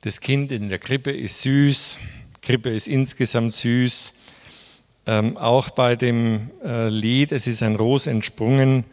Das 0.00 0.20
Kind 0.20 0.50
in 0.50 0.68
der 0.68 0.78
Krippe 0.78 1.10
ist 1.10 1.42
süß, 1.42 1.98
Krippe 2.40 2.70
ist 2.70 2.86
insgesamt 2.86 3.54
süß. 3.54 4.12
Ähm, 5.06 5.36
auch 5.36 5.70
bei 5.70 5.94
dem 5.94 6.50
äh, 6.64 6.88
Lied 6.88 7.30
Es 7.30 7.46
ist 7.46 7.62
ein 7.62 7.76
Ros 7.76 8.08
entsprungen, 8.08 8.84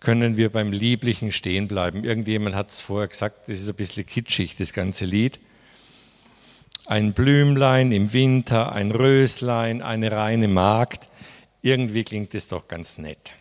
können 0.00 0.38
wir 0.38 0.50
beim 0.50 0.72
Lieblichen 0.72 1.30
stehen 1.30 1.68
bleiben. 1.68 2.04
Irgendjemand 2.04 2.56
hat 2.56 2.70
es 2.70 2.80
vorher 2.80 3.08
gesagt, 3.08 3.48
das 3.48 3.60
ist 3.60 3.68
ein 3.68 3.74
bisschen 3.74 4.06
kitschig, 4.06 4.56
das 4.56 4.72
ganze 4.72 5.04
Lied. 5.04 5.38
Ein 6.86 7.12
Blümlein 7.12 7.92
im 7.92 8.12
Winter, 8.14 8.72
ein 8.72 8.90
Röslein, 8.90 9.82
eine 9.82 10.10
reine 10.10 10.48
Magd. 10.48 11.08
Irgendwie 11.60 12.04
klingt 12.04 12.34
es 12.34 12.48
doch 12.48 12.66
ganz 12.66 12.96
nett. 12.96 13.34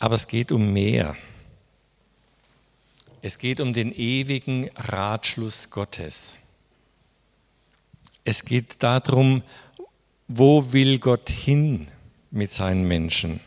Aber 0.00 0.16
es 0.16 0.26
geht 0.26 0.50
um 0.50 0.72
mehr. 0.72 1.14
Es 3.22 3.38
geht 3.38 3.60
um 3.60 3.72
den 3.72 3.92
ewigen 3.92 4.70
Ratschluss 4.74 5.70
Gottes. 5.70 6.34
Es 8.24 8.44
geht 8.44 8.82
darum, 8.82 9.42
wo 10.28 10.72
will 10.72 10.98
Gott 10.98 11.30
hin 11.30 11.88
mit 12.30 12.52
seinen 12.52 12.86
Menschen. 12.86 13.40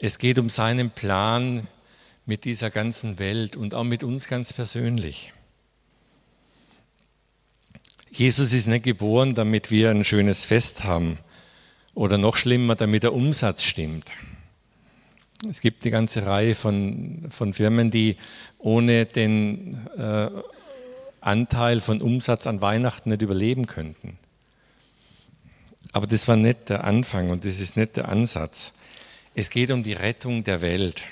Es 0.00 0.18
geht 0.18 0.38
um 0.38 0.48
seinen 0.48 0.90
Plan 0.90 1.68
mit 2.26 2.44
dieser 2.44 2.70
ganzen 2.70 3.18
Welt 3.18 3.56
und 3.56 3.74
auch 3.74 3.84
mit 3.84 4.02
uns 4.02 4.28
ganz 4.28 4.52
persönlich. 4.52 5.32
Jesus 8.10 8.52
ist 8.52 8.66
nicht 8.66 8.84
geboren, 8.84 9.34
damit 9.34 9.70
wir 9.70 9.90
ein 9.90 10.04
schönes 10.04 10.44
Fest 10.44 10.84
haben 10.84 11.18
oder 11.94 12.18
noch 12.18 12.36
schlimmer, 12.36 12.74
damit 12.74 13.02
der 13.02 13.14
Umsatz 13.14 13.62
stimmt. 13.62 14.10
Es 15.48 15.60
gibt 15.60 15.84
eine 15.84 15.92
ganze 15.92 16.26
Reihe 16.26 16.54
von, 16.54 17.26
von 17.30 17.54
Firmen, 17.54 17.90
die 17.90 18.16
ohne 18.58 19.06
den 19.06 19.86
äh, 19.96 20.28
Anteil 21.20 21.80
von 21.80 22.00
Umsatz 22.00 22.46
an 22.46 22.60
Weihnachten 22.60 23.10
nicht 23.10 23.22
überleben 23.22 23.66
könnten. 23.66 24.18
Aber 25.92 26.06
das 26.06 26.28
war 26.28 26.36
nicht 26.36 26.68
der 26.68 26.84
Anfang 26.84 27.30
und 27.30 27.44
das 27.44 27.60
ist 27.60 27.76
nicht 27.76 27.96
der 27.96 28.08
Ansatz. 28.08 28.72
Es 29.34 29.50
geht 29.50 29.70
um 29.70 29.82
die 29.82 29.92
Rettung 29.92 30.44
der 30.44 30.60
Welt. 30.60 31.02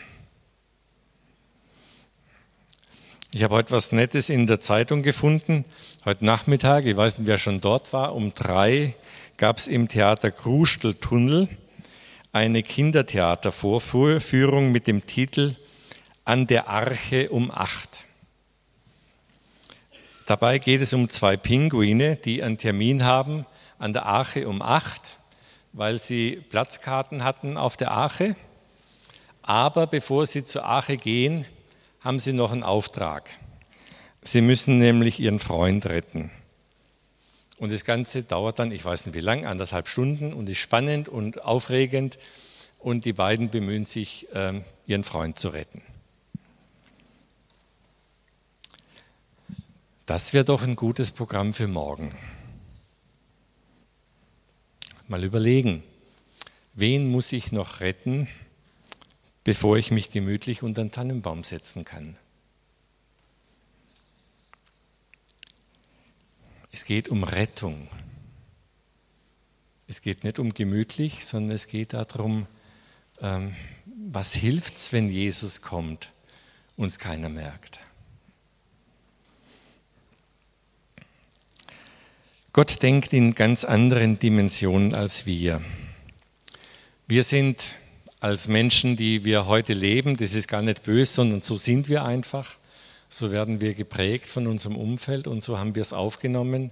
Ich 3.31 3.43
habe 3.43 3.57
heute 3.57 3.73
was 3.73 3.93
Nettes 3.93 4.31
in 4.31 4.47
der 4.47 4.59
Zeitung 4.59 5.03
gefunden. 5.03 5.67
Heute 6.05 6.25
Nachmittag, 6.25 6.87
ich 6.87 6.97
weiß 6.97 7.19
nicht, 7.19 7.27
wer 7.27 7.39
schon 7.39 7.61
dort 7.61 7.93
war, 7.93 8.15
um 8.15 8.33
drei 8.33 8.95
gab 9.37 9.59
es 9.59 9.69
im 9.69 9.89
Theater 9.89 10.31
Krusteltunnel 10.31 11.49
eine 12.33 12.63
Kindertheatervorführung 12.63 14.73
mit 14.73 14.87
dem 14.87 15.07
Titel 15.07 15.57
An 16.25 16.47
der 16.47 16.69
Arche 16.69 17.31
um 17.31 17.51
acht. 17.51 18.05
Dabei 20.29 20.59
geht 20.59 20.83
es 20.83 20.93
um 20.93 21.09
zwei 21.09 21.39
Pinguine, 21.39 22.17
die 22.17 22.43
einen 22.43 22.59
Termin 22.59 23.03
haben 23.03 23.47
an 23.79 23.95
der 23.95 24.05
Arche 24.05 24.47
um 24.47 24.61
acht, 24.61 25.17
weil 25.73 25.99
sie 25.99 26.45
Platzkarten 26.51 27.25
hatten 27.25 27.57
auf 27.57 27.79
der 27.79 27.93
Arche. 27.93 28.37
Aber 29.41 29.87
bevor 29.87 30.27
sie 30.27 30.45
zur 30.45 30.67
Arche 30.67 30.99
gehen, 30.99 31.47
haben 32.01 32.19
sie 32.21 32.35
noch 32.35 32.53
einen 32.53 32.63
Auftrag. 32.63 33.31
Sie 34.21 34.43
müssen 34.43 34.77
nämlich 34.77 35.19
ihren 35.19 35.39
Freund 35.39 35.87
retten. 35.87 36.31
Und 37.57 37.73
das 37.73 37.87
Ganze 37.87 38.23
dauert 38.23 38.59
dann, 38.59 38.71
ich 38.71 38.85
weiß 38.85 39.07
nicht 39.07 39.15
wie 39.15 39.21
lang, 39.21 39.47
anderthalb 39.47 39.89
Stunden 39.89 40.35
und 40.35 40.47
ist 40.51 40.59
spannend 40.59 41.09
und 41.09 41.43
aufregend. 41.43 42.19
Und 42.79 43.07
die 43.07 43.15
beiden 43.15 43.49
bemühen 43.49 43.87
sich, 43.87 44.29
ähm, 44.35 44.67
ihren 44.87 45.05
Freund 45.05 45.39
zu 45.39 45.49
retten. 45.49 45.81
Das 50.09 50.33
wäre 50.33 50.47
doch 50.47 50.63
ein 50.63 50.75
gutes 50.75 51.11
Programm 51.11 51.53
für 51.53 51.69
morgen. 51.69 52.17
Mal 55.07 55.23
überlegen, 55.23 55.83
wen 56.73 57.11
muss 57.11 57.31
ich 57.31 57.53
noch 57.53 57.81
retten, 57.81 58.27
bevor 59.45 59.77
ich 59.77 59.91
mich 59.91 60.11
gemütlich 60.11 60.63
unter 60.63 60.83
den 60.83 60.93
Tannenbaum 60.93 61.45
setzen 61.45 61.85
kann? 61.85 62.17
Es 66.73 66.87
geht 66.87 67.11
um 67.11 67.23
Rettung. 67.23 67.91
Es 69.89 70.01
geht 70.01 70.25
nicht 70.25 70.39
um 70.39 70.55
gemütlich, 70.55 71.27
sondern 71.27 71.55
es 71.55 71.67
geht 71.67 71.93
darum, 71.93 72.47
ähm, 73.21 73.55
was 74.11 74.33
hilft 74.33 74.77
es, 74.77 74.91
wenn 74.91 75.11
Jesus 75.11 75.61
kommt, 75.61 76.13
uns 76.79 76.99
keiner 76.99 77.29
merkt. 77.29 77.79
Gott 82.55 82.83
denkt 82.83 83.13
in 83.13 83.35
ganz 83.35 83.65
anderen 83.65 84.19
Dimensionen 84.19 84.95
als 84.95 85.27
wir. 85.27 85.61
Wir 87.07 87.23
sind 87.23 87.63
als 88.21 88.49
Menschen, 88.49 88.97
die 88.97 89.25
wir 89.27 89.47
heute 89.47 89.75
leben, 89.75 90.17
das 90.17 90.33
ist 90.33 90.49
gar 90.49 90.63
nicht 90.63 90.83
böse, 90.83 91.13
sondern 91.13 91.43
so 91.43 91.57
sind 91.59 91.91
wir 91.91 92.07
einfach. 92.07 92.57
So 93.11 93.31
werden 93.31 93.61
wir 93.61 93.75
geprägt 93.75 94.31
von 94.31 94.47
unserem 94.47 94.77
Umfeld 94.77 95.27
und 95.27 95.43
so 95.43 95.59
haben 95.59 95.75
wir 95.75 95.83
es 95.83 95.93
aufgenommen. 95.93 96.71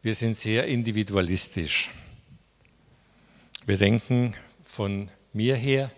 Wir 0.00 0.14
sind 0.14 0.36
sehr 0.36 0.68
individualistisch. 0.68 1.90
Wir 3.66 3.78
denken 3.78 4.34
von 4.62 5.08
mir 5.32 5.56
her 5.56 5.90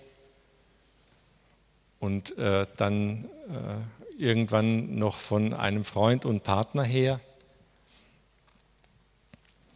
und 2.01 2.37
äh, 2.39 2.67
dann 2.79 3.27
äh, 3.51 4.23
irgendwann 4.23 4.99
noch 4.99 5.17
von 5.17 5.53
einem 5.53 5.85
Freund 5.85 6.25
und 6.25 6.45
Partner 6.45 6.83
her 6.83 7.21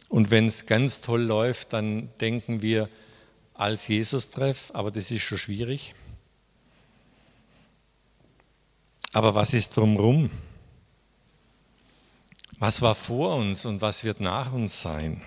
und 0.09 0.31
wenn 0.31 0.47
es 0.47 0.65
ganz 0.65 1.01
toll 1.01 1.21
läuft, 1.21 1.73
dann 1.73 2.09
denken 2.19 2.61
wir 2.61 2.89
als 3.53 3.87
Jesus-Treff, 3.87 4.71
aber 4.73 4.91
das 4.91 5.11
ist 5.11 5.23
schon 5.23 5.37
schwierig. 5.37 5.93
Aber 9.13 9.35
was 9.35 9.53
ist 9.53 9.75
drumherum? 9.75 10.29
Was 12.59 12.81
war 12.81 12.95
vor 12.95 13.35
uns 13.35 13.65
und 13.65 13.81
was 13.81 14.03
wird 14.03 14.19
nach 14.19 14.53
uns 14.53 14.81
sein? 14.81 15.21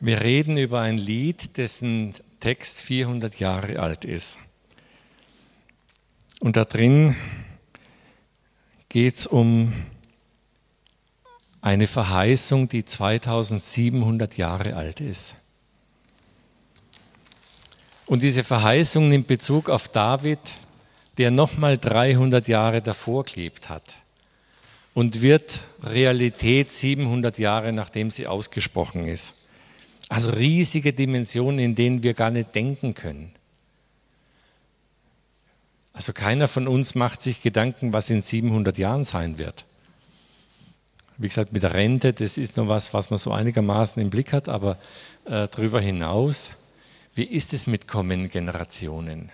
Wir 0.00 0.20
reden 0.20 0.56
über 0.56 0.80
ein 0.80 0.98
Lied, 0.98 1.56
dessen 1.56 2.14
Text 2.40 2.80
400 2.80 3.38
Jahre 3.38 3.78
alt 3.78 4.04
ist. 4.04 4.38
Und 6.40 6.56
da 6.56 6.64
drin 6.64 7.14
geht 8.88 9.14
es 9.14 9.26
um 9.28 9.72
eine 11.62 11.86
Verheißung, 11.86 12.68
die 12.68 12.84
2700 12.84 14.36
Jahre 14.36 14.74
alt 14.74 15.00
ist. 15.00 15.36
Und 18.04 18.20
diese 18.20 18.44
Verheißung 18.44 19.08
nimmt 19.08 19.28
Bezug 19.28 19.70
auf 19.70 19.88
David, 19.88 20.40
der 21.16 21.30
nochmal 21.30 21.78
300 21.78 22.48
Jahre 22.48 22.82
davor 22.82 23.22
gelebt 23.22 23.68
hat 23.68 23.96
und 24.92 25.22
wird 25.22 25.60
Realität 25.82 26.72
700 26.72 27.38
Jahre 27.38 27.72
nachdem 27.72 28.10
sie 28.10 28.26
ausgesprochen 28.26 29.06
ist. 29.06 29.34
Also 30.08 30.30
riesige 30.30 30.92
Dimensionen, 30.92 31.60
in 31.60 31.74
denen 31.74 32.02
wir 32.02 32.12
gar 32.12 32.30
nicht 32.30 32.54
denken 32.54 32.94
können. 32.94 33.32
Also 35.92 36.12
keiner 36.12 36.48
von 36.48 36.66
uns 36.66 36.94
macht 36.94 37.22
sich 37.22 37.40
Gedanken, 37.40 37.92
was 37.92 38.10
in 38.10 38.20
700 38.20 38.76
Jahren 38.78 39.04
sein 39.04 39.38
wird. 39.38 39.64
Wie 41.22 41.28
gesagt, 41.28 41.52
mit 41.52 41.62
der 41.62 41.72
Rente, 41.72 42.12
das 42.12 42.36
ist 42.36 42.56
noch 42.56 42.66
was, 42.66 42.92
was 42.92 43.10
man 43.10 43.18
so 43.18 43.30
einigermaßen 43.30 44.02
im 44.02 44.10
Blick 44.10 44.32
hat, 44.32 44.48
aber 44.48 44.76
äh, 45.24 45.46
darüber 45.48 45.80
hinaus, 45.80 46.50
wie 47.14 47.22
ist 47.22 47.52
es 47.52 47.68
mit 47.68 47.86
kommenden 47.86 48.28
Generationen? 48.28 49.30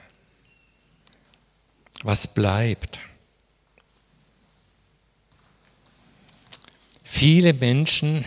Was 2.03 2.27
bleibt? 2.27 3.01
Viele 7.03 7.55
Menschen, 7.55 8.27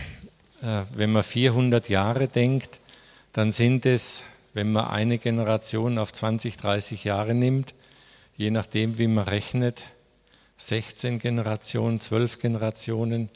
äh, 0.60 0.82
wenn 0.94 1.12
man 1.12 1.22
400 1.22 1.88
Jahre 1.88 2.26
denkt, 2.26 2.80
dann 3.32 3.52
sind 3.52 3.86
es, 3.86 4.24
wenn 4.54 4.72
man 4.72 4.88
eine 4.88 5.18
Generation 5.18 5.98
auf 5.98 6.12
20, 6.12 6.56
30 6.56 7.04
Jahre 7.04 7.32
nimmt, 7.32 7.74
je 8.36 8.50
nachdem, 8.50 8.98
wie 8.98 9.06
man 9.06 9.24
rechnet, 9.24 9.82
16 10.56 11.20
Generationen, 11.20 12.00
12 12.00 12.40
Generationen. 12.40 13.30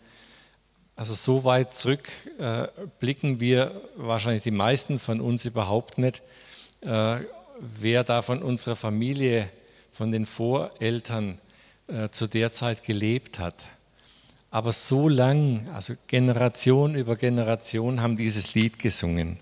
Also 0.96 1.12
so 1.12 1.44
weit 1.44 1.74
zurück 1.74 2.08
äh, 2.38 2.68
blicken 3.00 3.38
wir 3.38 3.82
wahrscheinlich 3.96 4.42
die 4.42 4.50
meisten 4.50 4.98
von 4.98 5.20
uns 5.20 5.44
überhaupt 5.44 5.98
nicht, 5.98 6.22
äh, 6.80 7.18
wer 7.60 8.02
da 8.02 8.22
von 8.22 8.42
unserer 8.42 8.76
Familie, 8.76 9.50
von 9.92 10.10
den 10.10 10.24
Voreltern 10.24 11.38
äh, 11.86 12.08
zu 12.08 12.26
der 12.26 12.50
Zeit 12.50 12.82
gelebt 12.82 13.38
hat. 13.38 13.64
Aber 14.50 14.72
so 14.72 15.08
lang, 15.08 15.68
also 15.74 15.92
Generation 16.06 16.94
über 16.94 17.16
Generation, 17.16 18.00
haben 18.00 18.16
dieses 18.16 18.54
Lied 18.54 18.78
gesungen. 18.78 19.40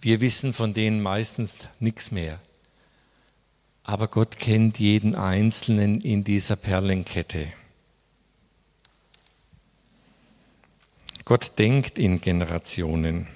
Wir 0.00 0.22
wissen 0.22 0.54
von 0.54 0.72
denen 0.72 1.02
meistens 1.02 1.68
nichts 1.80 2.10
mehr. 2.10 2.40
Aber 3.82 4.08
Gott 4.08 4.38
kennt 4.38 4.78
jeden 4.78 5.14
Einzelnen 5.14 6.00
in 6.00 6.24
dieser 6.24 6.56
Perlenkette. 6.56 7.52
Gott 11.24 11.52
denkt 11.58 11.98
in 11.98 12.20
Generationen. 12.20 13.28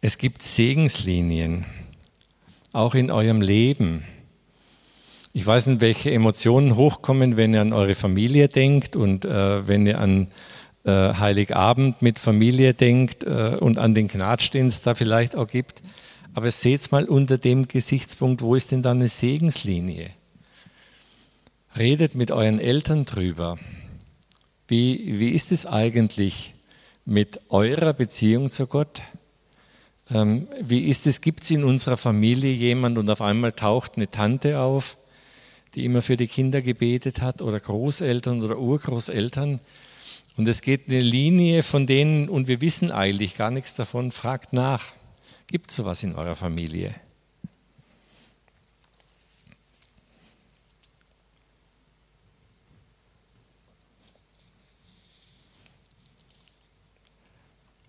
Es 0.00 0.16
gibt 0.16 0.42
Segenslinien, 0.42 1.64
auch 2.72 2.94
in 2.94 3.10
eurem 3.10 3.40
Leben. 3.40 4.04
Ich 5.32 5.44
weiß 5.44 5.66
nicht, 5.66 5.80
welche 5.80 6.12
Emotionen 6.12 6.76
hochkommen, 6.76 7.36
wenn 7.36 7.52
ihr 7.52 7.62
an 7.62 7.72
eure 7.72 7.96
Familie 7.96 8.46
denkt 8.46 8.94
und 8.94 9.24
äh, 9.24 9.66
wenn 9.66 9.86
ihr 9.86 9.98
an 9.98 10.28
äh, 10.84 10.90
Heiligabend 10.90 12.00
mit 12.00 12.20
Familie 12.20 12.74
denkt 12.74 13.24
äh, 13.24 13.56
und 13.58 13.78
an 13.78 13.94
den 13.94 14.06
Gnatsch, 14.06 14.54
den 14.54 14.68
es 14.68 14.82
da 14.82 14.94
vielleicht 14.94 15.34
auch 15.34 15.48
gibt. 15.48 15.82
Aber 16.32 16.52
seht 16.52 16.92
mal 16.92 17.06
unter 17.06 17.38
dem 17.38 17.66
Gesichtspunkt, 17.66 18.40
wo 18.40 18.54
ist 18.54 18.70
denn 18.70 18.82
da 18.82 18.92
eine 18.92 19.08
Segenslinie? 19.08 20.10
Redet 21.76 22.14
mit 22.14 22.30
euren 22.30 22.60
Eltern 22.60 23.04
drüber. 23.04 23.58
Wie, 24.68 25.18
wie 25.18 25.30
ist 25.30 25.52
es 25.52 25.66
eigentlich 25.66 26.54
mit 27.04 27.40
eurer 27.48 27.92
Beziehung 27.92 28.50
zu 28.50 28.66
Gott? 28.66 29.02
Ähm, 30.10 30.48
wie 30.60 30.88
ist 30.88 31.06
es, 31.06 31.20
gibt 31.20 31.42
es 31.42 31.50
in 31.50 31.64
unserer 31.64 31.96
Familie 31.96 32.52
jemand 32.52 32.98
und 32.98 33.08
auf 33.10 33.20
einmal 33.20 33.52
taucht 33.52 33.92
eine 33.96 34.10
Tante 34.10 34.60
auf, 34.60 34.96
die 35.74 35.84
immer 35.84 36.02
für 36.02 36.16
die 36.16 36.28
Kinder 36.28 36.62
gebetet 36.62 37.20
hat 37.20 37.42
oder 37.42 37.60
Großeltern 37.60 38.42
oder 38.42 38.58
Urgroßeltern? 38.58 39.60
Und 40.36 40.48
es 40.48 40.62
geht 40.62 40.88
eine 40.88 41.00
Linie 41.00 41.62
von 41.62 41.86
denen 41.86 42.28
und 42.28 42.48
wir 42.48 42.60
wissen 42.60 42.90
eigentlich 42.90 43.36
gar 43.36 43.50
nichts 43.50 43.74
davon, 43.74 44.12
fragt 44.12 44.52
nach. 44.52 44.92
Gibt 45.46 45.70
es 45.70 45.76
sowas 45.76 46.02
in 46.02 46.14
eurer 46.14 46.36
Familie? 46.36 46.94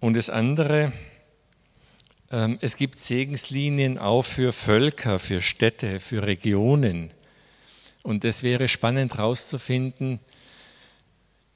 Und 0.04 0.16
das 0.16 0.30
andere, 0.30 0.92
ähm, 2.30 2.58
es 2.60 2.76
gibt 2.76 3.00
Segenslinien 3.00 3.98
auch 3.98 4.24
für 4.24 4.52
Völker, 4.52 5.18
für 5.18 5.42
Städte, 5.42 6.02
für 6.02 6.24
Regionen. 6.24 7.10
Und 8.02 8.26
es 8.26 8.44
wäre 8.44 8.68
spannend 8.68 9.14
herauszufinden, 9.14 10.20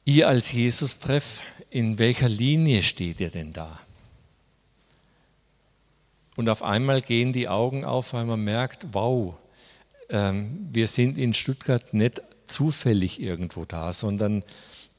ihr 0.05 0.29
als 0.29 0.53
Jesus-Treff, 0.53 1.41
in 1.69 1.99
welcher 1.99 2.29
Linie 2.29 2.83
steht 2.83 3.19
ihr 3.19 3.31
denn 3.31 3.51
da? 3.51 3.81
Und 6.37 6.47
auf 6.47 6.63
einmal 6.63 7.01
gehen 7.01 7.33
die 7.33 7.49
Augen 7.49 7.83
auf, 7.83 8.13
weil 8.13 8.23
man 8.23 8.45
merkt, 8.45 8.87
wow, 8.93 9.35
ähm, 10.07 10.69
wir 10.71 10.87
sind 10.87 11.17
in 11.17 11.33
Stuttgart 11.33 11.93
nicht 11.93 12.21
zufällig 12.45 13.21
irgendwo 13.21 13.65
da, 13.65 13.91
sondern 13.91 14.41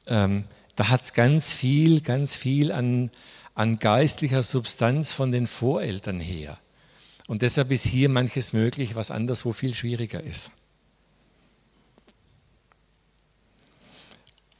ähm, 0.07 0.45
da 0.77 0.91
hat 0.91 1.01
es 1.01 1.15
ganz 1.15 1.51
viel, 1.51 2.03
ganz 2.03 2.37
viel 2.37 2.73
an, 2.73 3.11
an 3.59 3.81
geistlicher 3.81 4.44
Substanz 4.44 5.12
von 5.12 5.33
den 5.33 5.49
Voreltern 5.49 6.21
her. 6.21 6.61
Und 7.27 7.42
deshalb 7.42 7.73
ist 7.73 7.85
hier 7.85 8.09
manches 8.09 8.53
möglich, 8.53 8.94
was 8.94 9.11
anderswo 9.11 9.53
viel 9.53 9.75
schwieriger 9.75 10.23
ist. 10.23 10.53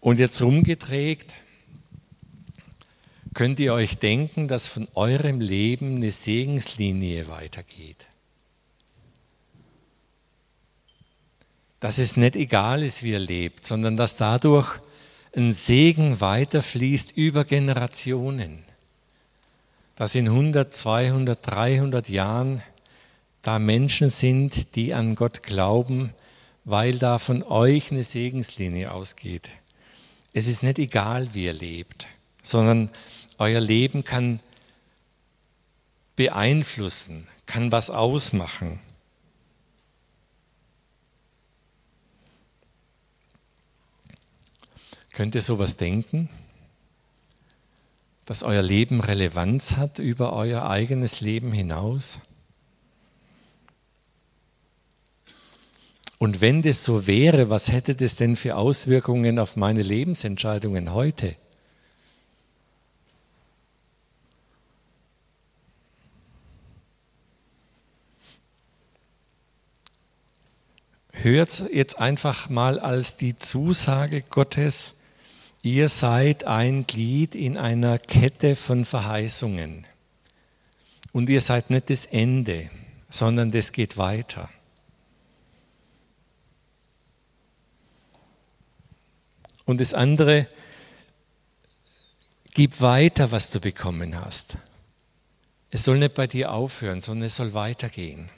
Und 0.01 0.19
jetzt 0.19 0.43
rumgedreht, 0.43 1.27
könnt 3.35 3.61
ihr 3.61 3.73
euch 3.73 3.99
denken, 3.99 4.49
dass 4.49 4.67
von 4.67 4.89
eurem 4.95 5.41
Leben 5.41 5.97
eine 5.97 6.11
Segenslinie 6.11 7.29
weitergeht. 7.29 8.05
Dass 11.79 11.99
es 11.99 12.17
nicht 12.17 12.35
egal 12.35 12.83
ist, 12.83 13.05
wie 13.05 13.13
ihr 13.13 13.21
lebt, 13.21 13.65
sondern 13.65 13.97
dass 13.97 14.17
dadurch 14.17 14.81
ein 15.37 15.53
Segen 15.53 16.21
weiterfließt 16.21 17.17
über 17.17 17.45
Generationen. 17.45 18.68
Dass 19.99 20.15
in 20.15 20.29
100, 20.29 20.73
200, 20.73 21.45
300 21.45 22.09
Jahren 22.09 22.63
da 23.43 23.59
Menschen 23.59 24.11
sind, 24.11 24.77
die 24.77 24.95
an 24.95 25.17
Gott 25.17 25.43
glauben, 25.43 26.15
weil 26.65 27.01
da 27.01 27.19
von 27.19 27.43
euch 27.43 27.91
eine 27.91 28.05
Segenslinie 28.05 28.93
ausgeht. 28.93 29.51
Es 30.33 30.47
ist 30.47 30.63
nicht 30.63 30.79
egal, 30.79 31.35
wie 31.35 31.47
ihr 31.47 31.53
lebt, 31.53 32.07
sondern 32.45 32.91
euer 33.39 33.59
Leben 33.61 34.05
kann 34.05 34.39
beeinflussen, 36.15 37.27
kann 37.47 37.73
was 37.73 37.91
ausmachen. 37.91 38.81
Könnt 45.13 45.35
ihr 45.35 45.43
sowas 45.43 45.77
denken? 45.77 46.31
Dass 48.29 48.43
euer 48.43 48.61
Leben 48.61 49.01
Relevanz 49.01 49.77
hat 49.77 49.99
über 49.99 50.35
euer 50.35 50.69
eigenes 50.69 51.23
Leben 51.23 51.51
hinaus? 51.51 52.19
Und 56.19 56.43
wenn 56.43 56.61
das 56.61 56.85
so 56.85 57.07
wäre, 57.07 57.49
was 57.49 57.73
hätte 57.73 57.95
das 57.95 58.17
denn 58.17 58.37
für 58.37 58.57
Auswirkungen 58.57 59.39
auf 59.39 59.57
meine 59.57 59.81
Lebensentscheidungen 59.81 60.93
heute? 60.93 61.37
hört 71.11 71.65
jetzt 71.73 71.99
einfach 71.99 72.49
mal 72.49 72.79
als 72.79 73.17
die 73.17 73.35
Zusage 73.35 74.23
Gottes, 74.23 74.98
ihr 75.63 75.89
seid 75.89 76.45
ein 76.45 76.87
Glied 76.87 77.35
in 77.35 77.57
einer 77.57 77.99
Kette 77.99 78.57
von 78.57 78.85
Verheißungen. 78.85 79.87
Und 81.13 81.29
ihr 81.29 81.41
seid 81.41 81.71
nicht 81.71 81.91
das 81.91 82.07
Ende, 82.07 82.71
sondern 83.11 83.51
das 83.51 83.73
geht 83.73 83.97
weiter. 83.97 84.49
Und 89.65 89.81
das 89.81 89.93
andere, 89.93 90.49
gib 92.53 92.81
weiter, 92.81 93.33
was 93.33 93.51
du 93.51 93.61
bekommen 93.61 94.19
hast. 94.19 94.57
Es 95.71 95.85
soll 95.85 95.99
nicht 95.99 96.15
bei 96.15 96.27
dir 96.27 96.53
aufhören, 96.53 97.01
sondern 97.01 97.27
es 97.27 97.37
soll 97.37 97.53
weitergehen. 97.53 98.31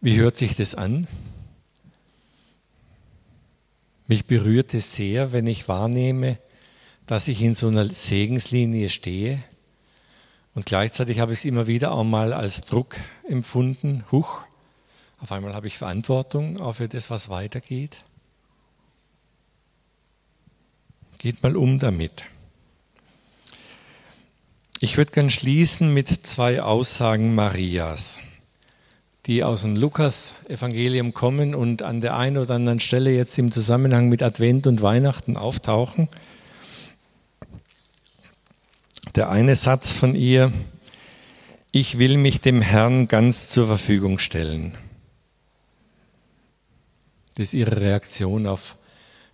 Wie 0.00 0.16
hört 0.18 0.36
sich 0.36 0.56
das 0.56 0.74
an? 0.74 1.06
Mich 4.06 4.26
berührt 4.26 4.72
es 4.74 4.94
sehr, 4.94 5.32
wenn 5.32 5.46
ich 5.46 5.68
wahrnehme, 5.68 6.38
dass 7.06 7.28
ich 7.28 7.42
in 7.42 7.54
so 7.54 7.68
einer 7.68 7.88
Segenslinie 7.88 8.88
stehe. 8.88 9.42
Und 10.54 10.66
gleichzeitig 10.66 11.20
habe 11.20 11.32
ich 11.32 11.40
es 11.40 11.44
immer 11.44 11.66
wieder 11.66 11.92
auch 11.92 12.04
mal 12.04 12.32
als 12.32 12.62
Druck 12.62 12.96
empfunden. 13.28 14.04
Huch, 14.10 14.44
auf 15.20 15.32
einmal 15.32 15.54
habe 15.54 15.66
ich 15.66 15.78
Verantwortung 15.78 16.60
auch 16.60 16.76
für 16.76 16.88
das, 16.88 17.10
was 17.10 17.28
weitergeht. 17.28 17.98
Geht 21.18 21.42
mal 21.42 21.56
um 21.56 21.78
damit. 21.78 22.24
Ich 24.78 24.96
würde 24.96 25.12
gerne 25.12 25.30
schließen 25.30 25.92
mit 25.92 26.08
zwei 26.08 26.62
Aussagen 26.62 27.34
Marias, 27.34 28.18
die 29.26 29.42
aus 29.42 29.62
dem 29.62 29.74
Lukas-Evangelium 29.76 31.12
kommen 31.12 31.54
und 31.54 31.82
an 31.82 32.00
der 32.00 32.16
einen 32.16 32.38
oder 32.38 32.54
anderen 32.54 32.80
Stelle 32.80 33.10
jetzt 33.10 33.36
im 33.38 33.50
Zusammenhang 33.50 34.08
mit 34.08 34.22
Advent 34.22 34.66
und 34.66 34.82
Weihnachten 34.82 35.36
auftauchen. 35.36 36.08
Der 39.16 39.28
eine 39.30 39.56
Satz 39.56 39.90
von 39.90 40.14
ihr, 40.14 40.52
ich 41.72 41.98
will 41.98 42.18
mich 42.18 42.40
dem 42.40 42.62
Herrn 42.62 43.08
ganz 43.08 43.48
zur 43.48 43.66
Verfügung 43.66 44.18
stellen. 44.18 44.78
Das 47.34 47.48
ist 47.48 47.54
ihre 47.54 47.80
Reaktion 47.80 48.46
auf 48.46 48.76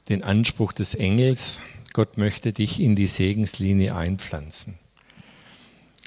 den 0.09 0.25
Anspruch 0.25 0.73
des 0.73 0.95
Engels, 0.95 1.61
Gott 1.93 2.17
möchte 2.17 2.53
dich 2.53 2.81
in 2.81 2.97
die 2.97 3.07
Segenslinie 3.07 3.95
einpflanzen. 3.95 4.79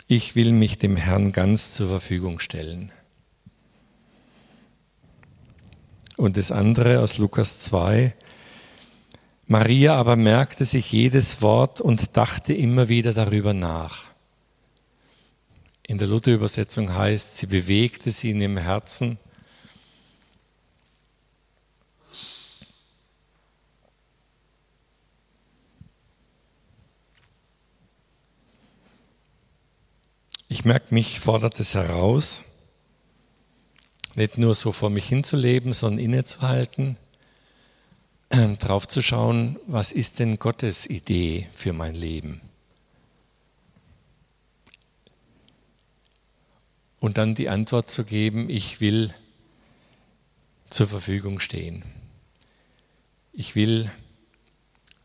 Ich 0.07 0.35
will 0.35 0.51
mich 0.51 0.79
dem 0.79 0.95
Herrn 0.95 1.31
ganz 1.31 1.73
zur 1.73 1.87
Verfügung 1.87 2.39
stellen. 2.39 2.91
Und 6.17 6.37
das 6.37 6.51
andere 6.51 7.01
aus 7.01 7.17
Lukas 7.17 7.59
2, 7.59 8.13
Maria 9.47 9.95
aber 9.95 10.15
merkte 10.15 10.65
sich 10.65 10.91
jedes 10.91 11.41
Wort 11.41 11.81
und 11.81 12.17
dachte 12.17 12.53
immer 12.53 12.89
wieder 12.89 13.13
darüber 13.13 13.53
nach. 13.53 14.05
In 15.83 15.99
der 15.99 16.07
Luther-Übersetzung 16.07 16.93
heißt, 16.95 17.37
sie 17.37 17.45
bewegte 17.45 18.09
sie 18.11 18.31
in 18.31 18.41
ihrem 18.41 18.57
Herzen. 18.57 19.19
Ich 30.47 30.65
merke, 30.65 30.93
mich 30.93 31.19
fordert 31.19 31.59
es 31.59 31.75
heraus, 31.75 32.41
nicht 34.15 34.37
nur 34.37 34.55
so 34.55 34.71
vor 34.71 34.89
mich 34.89 35.05
hinzuleben, 35.05 35.73
sondern 35.73 36.03
innezuhalten, 36.03 36.97
äh, 38.29 38.55
drauf 38.55 38.87
zu 38.87 39.01
schauen, 39.01 39.59
was 39.67 39.91
ist 39.91 40.19
denn 40.19 40.39
Gottes 40.39 40.89
Idee 40.89 41.47
für 41.55 41.73
mein 41.73 41.95
Leben? 41.95 42.41
und 47.05 47.19
dann 47.19 47.35
die 47.35 47.49
Antwort 47.49 47.91
zu 47.91 48.03
geben, 48.03 48.49
ich 48.49 48.81
will 48.81 49.13
zur 50.71 50.87
Verfügung 50.87 51.39
stehen. 51.39 51.83
Ich 53.31 53.55
will, 53.55 53.91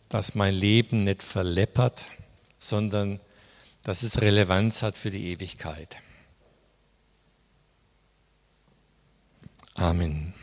dass 0.09 0.35
mein 0.35 0.55
Leben 0.55 1.05
nicht 1.05 1.23
verleppert, 1.23 2.07
sondern 2.59 3.21
dass 3.83 4.03
es 4.03 4.23
Relevanz 4.23 4.83
hat 4.83 4.97
für 4.97 5.11
die 5.11 5.27
Ewigkeit. 5.27 5.99
Amen. 9.81 10.35